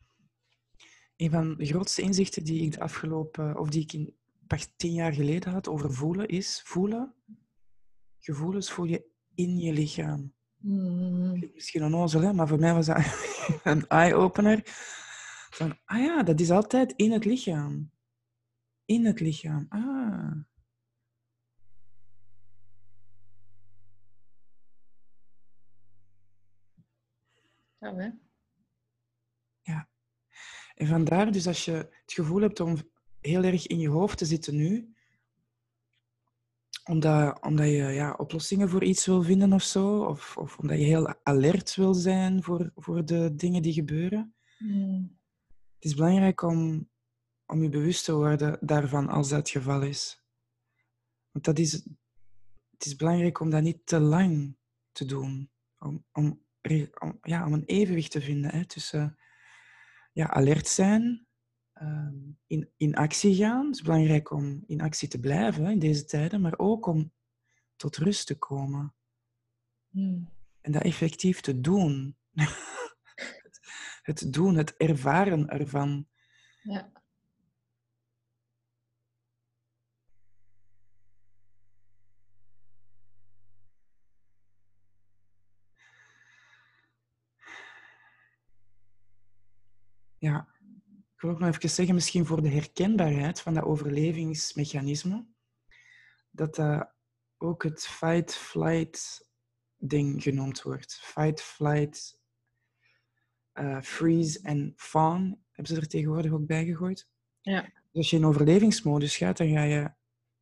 Een 1.15 1.31
van 1.31 1.55
de 1.55 1.65
grootste 1.65 2.01
inzichten 2.01 2.43
die 2.43 2.61
ik 2.61 2.71
de 2.71 2.79
afgelopen, 2.79 3.57
of 3.57 3.69
die 3.69 3.81
ik 3.81 3.93
in, 3.93 4.15
tien 4.75 4.93
jaar 4.93 5.13
geleden 5.13 5.51
had 5.51 5.67
over 5.67 5.93
voelen, 5.93 6.27
is 6.27 6.61
voelen. 6.65 7.13
Gevoelens 8.19 8.71
voel 8.71 8.85
je 8.85 9.15
in 9.37 9.57
je 9.57 9.73
lichaam. 9.73 10.33
Mm. 10.57 11.51
Misschien 11.53 11.83
onnozel, 11.83 12.21
hè? 12.21 12.33
maar 12.33 12.47
voor 12.47 12.59
mij 12.59 12.73
was 12.73 12.85
dat 12.85 12.97
een 13.63 13.87
eye-opener. 13.87 14.61
Van, 15.49 15.77
ah 15.85 15.99
ja, 15.99 16.23
dat 16.23 16.39
is 16.39 16.51
altijd 16.51 16.93
in 16.95 17.11
het 17.11 17.25
lichaam. 17.25 17.91
In 18.85 19.05
het 19.05 19.19
lichaam. 19.19 19.65
Ah. 19.69 20.35
Ja, 27.79 27.95
hè? 27.95 28.09
Ja. 29.61 29.89
En 30.75 30.87
vandaar 30.87 31.31
dus 31.31 31.47
als 31.47 31.65
je 31.65 31.71
het 31.71 32.13
gevoel 32.13 32.41
hebt 32.41 32.59
om 32.59 32.77
heel 33.19 33.43
erg 33.43 33.67
in 33.67 33.79
je 33.79 33.89
hoofd 33.89 34.17
te 34.17 34.25
zitten 34.25 34.55
nu, 34.55 34.95
omdat, 36.83 37.41
omdat 37.41 37.65
je 37.65 37.73
ja, 37.73 38.13
oplossingen 38.13 38.69
voor 38.69 38.83
iets 38.83 39.05
wil 39.05 39.23
vinden 39.23 39.53
of 39.53 39.63
zo, 39.63 40.03
of, 40.03 40.37
of 40.37 40.57
omdat 40.57 40.77
je 40.77 40.83
heel 40.83 41.23
alert 41.23 41.75
wil 41.75 41.93
zijn 41.93 42.43
voor, 42.43 42.71
voor 42.75 43.05
de 43.05 43.35
dingen 43.35 43.61
die 43.61 43.73
gebeuren. 43.73 44.35
Mm. 44.57 45.17
Het 45.75 45.85
is 45.85 45.95
belangrijk 45.95 46.41
om, 46.41 46.89
om 47.45 47.63
je 47.63 47.69
bewust 47.69 48.05
te 48.05 48.13
worden 48.13 48.57
daarvan 48.61 49.07
als 49.07 49.29
dat 49.29 49.37
het 49.37 49.49
geval 49.49 49.81
is. 49.81 50.23
Want 51.31 51.45
dat 51.45 51.59
is, 51.59 51.71
het 52.71 52.85
is 52.85 52.95
belangrijk 52.95 53.39
om 53.39 53.49
dat 53.49 53.61
niet 53.61 53.85
te 53.85 53.99
lang 53.99 54.57
te 54.91 55.05
doen. 55.05 55.51
Om, 55.79 56.05
om, 56.11 56.45
om, 56.99 57.19
ja, 57.21 57.45
om 57.45 57.53
een 57.53 57.65
evenwicht 57.65 58.11
te 58.11 58.21
vinden 58.21 58.51
hè, 58.51 58.65
tussen 58.65 59.17
ja, 60.13 60.29
alert 60.29 60.67
zijn, 60.67 61.26
ehm, 61.79 62.15
in, 62.47 62.69
in 62.77 62.95
actie 62.95 63.35
gaan. 63.35 63.65
Het 63.65 63.75
is 63.75 63.81
belangrijk 63.81 64.31
om 64.31 64.63
in 64.67 64.81
actie 64.81 65.07
te 65.07 65.19
blijven 65.19 65.65
in 65.65 65.79
deze 65.79 66.05
tijden, 66.05 66.41
maar 66.41 66.57
ook 66.57 66.85
om 66.85 67.11
tot 67.75 67.97
rust 67.97 68.27
te 68.27 68.37
komen. 68.37 68.93
Mm. 69.89 70.29
En 70.61 70.71
dat 70.71 70.81
effectief 70.83 71.41
te 71.41 71.61
doen. 71.61 72.17
het, 72.33 73.59
het 74.09 74.33
doen, 74.33 74.55
het 74.55 74.77
ervaren 74.77 75.49
ervan. 75.49 76.07
Ja. 76.63 76.91
Ja, 90.19 90.47
ik 91.17 91.23
wil 91.23 91.31
ook 91.31 91.39
nog 91.39 91.55
even 91.55 91.69
zeggen, 91.69 91.95
misschien 91.95 92.25
voor 92.25 92.41
de 92.41 92.49
herkenbaarheid 92.49 93.41
van 93.41 93.53
dat 93.53 93.63
overlevingsmechanisme, 93.63 95.27
dat 96.29 96.55
dat 96.55 96.95
ook 97.37 97.63
het 97.63 97.87
fight-flight-ding 97.87 100.23
genoemd 100.23 100.61
wordt. 100.61 100.93
Fight, 100.93 101.41
flight, 101.41 102.21
eh, 103.51 103.81
freeze 103.81 104.39
en 104.41 104.73
fawn 104.75 105.43
hebben 105.51 105.75
ze 105.75 105.81
er 105.81 105.87
tegenwoordig 105.87 106.31
ook 106.31 106.45
bij 106.45 106.65
gegooid. 106.65 107.07
Ja. 107.41 107.61
Dus 107.61 107.71
als 107.91 108.09
je 108.09 108.17
in 108.17 108.25
overlevingsmodus 108.25 109.17
gaat, 109.17 109.37
dan 109.37 109.49
ga 109.49 109.63
je 109.63 109.91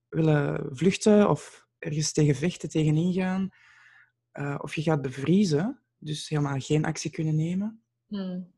willen 0.08 0.76
vluchten 0.78 1.30
of 1.30 1.68
ergens 1.80 2.12
tegen 2.12 2.36
vechten, 2.36 2.70
tegenin 2.70 3.14
gaan. 3.14 3.50
eh, 4.32 4.58
of 4.62 4.76
je 4.76 4.82
gaat 4.82 5.02
bevriezen, 5.02 5.82
dus 5.98 6.30
helemaal 6.30 6.60
geen 6.60 6.86
actie 6.86 7.12
kunnen 7.12 7.36
nemen. 7.36 7.84
Mm. 8.08 8.54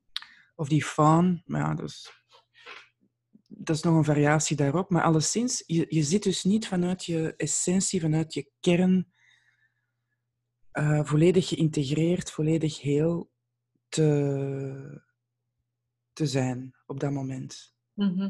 Of 0.57 0.67
die 0.69 0.83
fawn, 0.83 1.41
maar 1.45 1.61
ja, 1.61 1.73
dat 1.73 1.89
is, 1.89 2.11
dat 3.47 3.75
is 3.75 3.81
nog 3.81 3.95
een 3.95 4.03
variatie 4.03 4.55
daarop. 4.55 4.89
Maar 4.89 5.03
alleszins, 5.03 5.63
je, 5.65 5.85
je 5.89 6.03
zit 6.03 6.23
dus 6.23 6.43
niet 6.43 6.67
vanuit 6.67 7.05
je 7.05 7.33
essentie, 7.35 8.01
vanuit 8.01 8.33
je 8.33 8.51
kern, 8.59 9.11
eh, 10.71 11.03
volledig 11.03 11.47
geïntegreerd, 11.47 12.31
volledig 12.31 12.81
heel 12.81 13.31
te, 13.89 15.01
te 16.13 16.27
zijn 16.27 16.75
op 16.85 16.99
dat 16.99 17.11
moment. 17.11 17.75
Mhm. 17.93 18.29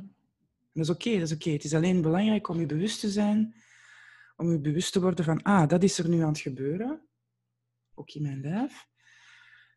Dat 0.73 0.83
is 0.83 0.89
oké, 0.89 1.11
dat 1.11 1.21
is 1.21 1.33
oké. 1.33 1.49
Het 1.49 1.63
is 1.63 1.73
alleen 1.73 2.01
belangrijk 2.01 2.47
om 2.47 2.59
je 2.59 2.65
bewust 2.65 2.99
te 2.99 3.09
zijn, 3.09 3.55
om 4.35 4.51
je 4.51 4.59
bewust 4.59 4.93
te 4.93 5.01
worden 5.01 5.25
van, 5.25 5.41
ah, 5.41 5.67
dat 5.67 5.83
is 5.83 5.97
er 5.97 6.09
nu 6.09 6.21
aan 6.21 6.27
het 6.27 6.39
gebeuren, 6.39 7.07
ook 7.93 8.09
in 8.09 8.21
mijn 8.21 8.41
lijf. 8.41 8.87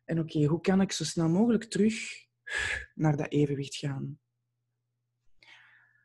En 0.05 0.19
oké, 0.19 0.45
hoe 0.45 0.61
kan 0.61 0.81
ik 0.81 0.91
zo 0.91 1.03
snel 1.03 1.29
mogelijk 1.29 1.63
terug 1.63 2.29
naar 2.95 3.17
dat 3.17 3.31
evenwicht 3.31 3.75
gaan? 3.75 4.19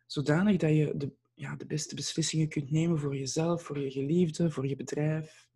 Zodanig 0.06 0.56
dat 0.56 0.70
je 0.70 0.96
de, 0.96 1.12
ja, 1.34 1.56
de 1.56 1.66
beste 1.66 1.94
beslissingen 1.94 2.48
kunt 2.48 2.70
nemen 2.70 2.98
voor 2.98 3.16
jezelf, 3.16 3.62
voor 3.62 3.78
je 3.78 3.90
geliefde, 3.90 4.50
voor 4.50 4.66
je 4.66 4.76
bedrijf. 4.76 5.48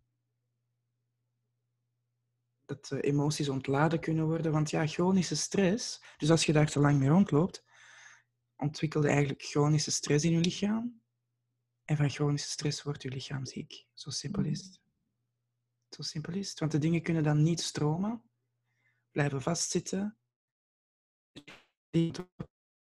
Dat 2.65 2.85
de 2.85 3.01
emoties 3.01 3.49
ontladen 3.49 3.99
kunnen 3.99 4.25
worden. 4.25 4.51
Want 4.51 4.69
ja, 4.69 4.87
chronische 4.87 5.35
stress, 5.35 6.03
dus 6.17 6.29
als 6.29 6.45
je 6.45 6.53
daar 6.53 6.69
te 6.69 6.79
lang 6.79 6.99
mee 6.99 7.09
rondloopt, 7.09 7.65
ontwikkelde 8.55 9.07
eigenlijk 9.07 9.41
chronische 9.41 9.91
stress 9.91 10.25
in 10.25 10.31
je 10.31 10.39
lichaam. 10.39 11.01
En 11.85 11.97
van 11.97 12.09
chronische 12.09 12.49
stress 12.49 12.83
wordt 12.83 13.03
je 13.03 13.09
lichaam 13.09 13.45
ziek. 13.45 13.85
Zo 13.93 14.09
simpel 14.09 14.43
is 14.43 14.63
het. 14.63 14.79
Zo 15.89 16.01
simpel 16.01 16.33
is 16.33 16.49
het. 16.49 16.59
Want 16.59 16.71
de 16.71 16.77
dingen 16.77 17.01
kunnen 17.01 17.23
dan 17.23 17.43
niet 17.43 17.61
stromen, 17.61 18.23
blijven 19.11 19.41
vastzitten, 19.41 20.17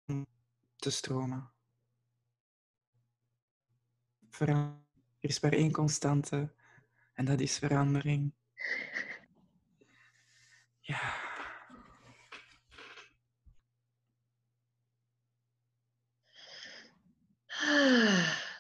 om 0.06 0.28
te 0.76 0.90
stromen. 0.90 1.52
Er 4.30 4.74
is 5.20 5.40
maar 5.40 5.54
één 5.54 5.72
constante 5.72 6.54
en 7.14 7.26
dat 7.26 7.40
is 7.40 7.58
verandering. 7.58 8.34
Ja. 10.80 11.30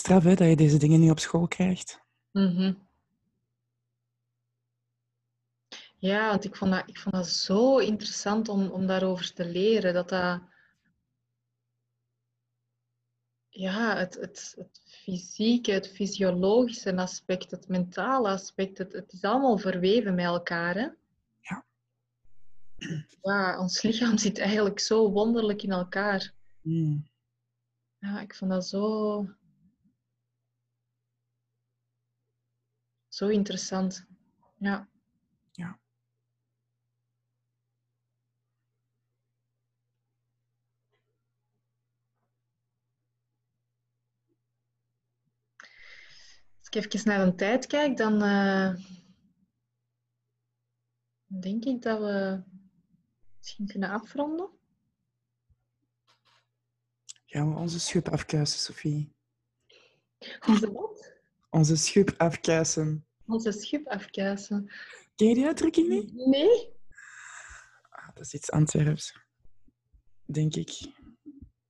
Straf 0.00 0.24
hè, 0.24 0.34
dat 0.34 0.48
je 0.48 0.56
deze 0.56 0.78
dingen 0.78 1.00
niet 1.00 1.10
op 1.10 1.18
school 1.18 1.48
krijgt. 1.48 2.00
Mhm. 2.30 2.72
Ja, 5.98 6.28
want 6.28 6.44
ik 6.44 6.56
vond 6.56 6.72
dat, 6.72 6.88
ik 6.88 6.98
vond 6.98 7.14
dat 7.14 7.28
zo 7.28 7.78
interessant 7.78 8.48
om, 8.48 8.68
om 8.68 8.86
daarover 8.86 9.32
te 9.32 9.44
leren. 9.44 9.94
Dat 9.94 10.08
dat... 10.08 10.40
Ja, 13.48 13.96
het, 13.96 14.14
het, 14.14 14.54
het 14.56 14.80
fysieke, 14.84 15.72
het 15.72 15.88
fysiologische 15.88 16.96
aspect, 16.96 17.50
het 17.50 17.68
mentale 17.68 18.28
aspect, 18.28 18.78
het, 18.78 18.92
het 18.92 19.12
is 19.12 19.22
allemaal 19.22 19.58
verweven 19.58 20.14
met 20.14 20.24
elkaar. 20.24 20.74
Hè? 20.74 20.88
Ja. 21.40 21.64
Ja, 23.22 23.58
ons 23.58 23.82
lichaam 23.86 24.18
zit 24.18 24.38
eigenlijk 24.38 24.78
zo 24.78 25.10
wonderlijk 25.10 25.62
in 25.62 25.70
elkaar. 25.70 26.32
Hmm. 26.60 27.08
Ja, 27.98 28.20
ik 28.20 28.34
vond 28.34 28.50
dat 28.50 28.66
zo... 28.66 29.38
Zo 33.20 33.28
interessant. 33.28 34.06
Ja. 34.58 34.88
Ja. 35.52 35.80
Als 46.58 46.68
ik 46.70 46.74
even 46.74 47.08
naar 47.08 47.24
de 47.26 47.34
tijd 47.34 47.66
kijk, 47.66 47.96
dan 47.96 48.22
eh, 48.22 48.74
denk 51.26 51.64
ik 51.64 51.82
dat 51.82 51.98
we 51.98 52.42
misschien 53.38 53.66
kunnen 53.66 53.90
afronden. 53.90 54.50
Gaan 57.26 57.46
ja, 57.46 57.54
we 57.54 57.58
onze 57.58 57.80
schub 57.80 58.08
afkuisen, 58.08 58.58
Sophie? 58.58 59.14
Onze 60.46 60.72
wat? 60.72 61.20
Onze 61.50 61.76
schub 61.76 62.14
afkuisen. 62.16 63.09
Onze 63.30 63.52
schub 63.52 63.86
afkuisen. 63.88 64.70
Ken 65.16 65.28
je 65.28 65.34
die 65.34 65.46
uitdrukking 65.46 65.88
niet? 65.88 66.12
Nee. 66.14 66.72
Ah, 67.88 68.08
dat 68.14 68.24
is 68.24 68.34
iets 68.34 68.50
Antwerps. 68.50 69.18
Denk 70.24 70.54
ik. 70.54 70.70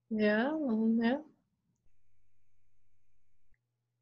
Ja, 0.07 0.57
ja. 0.97 1.23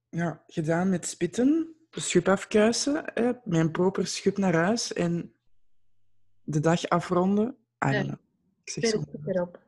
Ja, 0.10 0.44
gedaan 0.48 0.90
met 0.90 1.08
spitten, 1.08 1.76
schub 1.92 2.28
afkuisen, 2.28 3.12
hè, 3.14 3.32
mijn 3.44 3.72
proper 3.72 4.08
schub 4.08 4.38
naar 4.38 4.54
huis 4.56 4.94
en 4.94 5.34
de 6.44 6.60
dag 6.60 6.88
afronden. 6.88 7.58
Ah, 7.78 7.92
Ja. 7.92 8.00
ja. 8.00 8.20
Ik 8.64 8.70
zeg 8.70 8.92
Het 8.92 8.94
werk 8.94 9.10
zit 9.12 9.28
erop. 9.36 9.64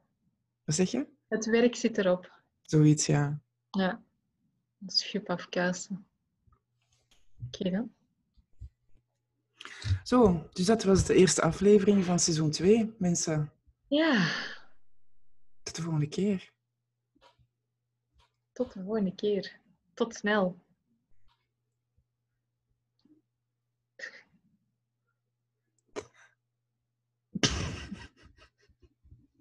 Wat 0.64 0.76
zeg 0.76 0.92
je? 0.92 1.08
Het 1.28 1.46
werk 1.46 1.76
zit 1.76 1.98
erop. 1.98 2.42
Zoiets, 2.62 3.06
ja. 3.06 3.42
Ja. 3.70 4.04
Schub 4.86 5.30
afkuisen. 5.30 6.06
Oké 7.48 7.70
dan. 7.70 7.94
Zo, 10.04 10.48
dus 10.54 10.66
dat 10.66 10.84
was 10.84 11.06
de 11.06 11.14
eerste 11.16 11.42
aflevering 11.42 12.06
van 12.06 12.20
seizoen 12.20 12.52
2, 12.52 12.96
mensen. 12.98 13.52
Ja, 13.88 14.28
Tot 15.64 15.76
de 15.76 15.82
volgende 15.82 16.08
keer. 16.08 16.52
tot 18.54 18.74
de 18.74 18.84
volgende 18.84 19.16
keer. 19.16 19.60
Tot 19.94 20.16
snel. 20.16 20.60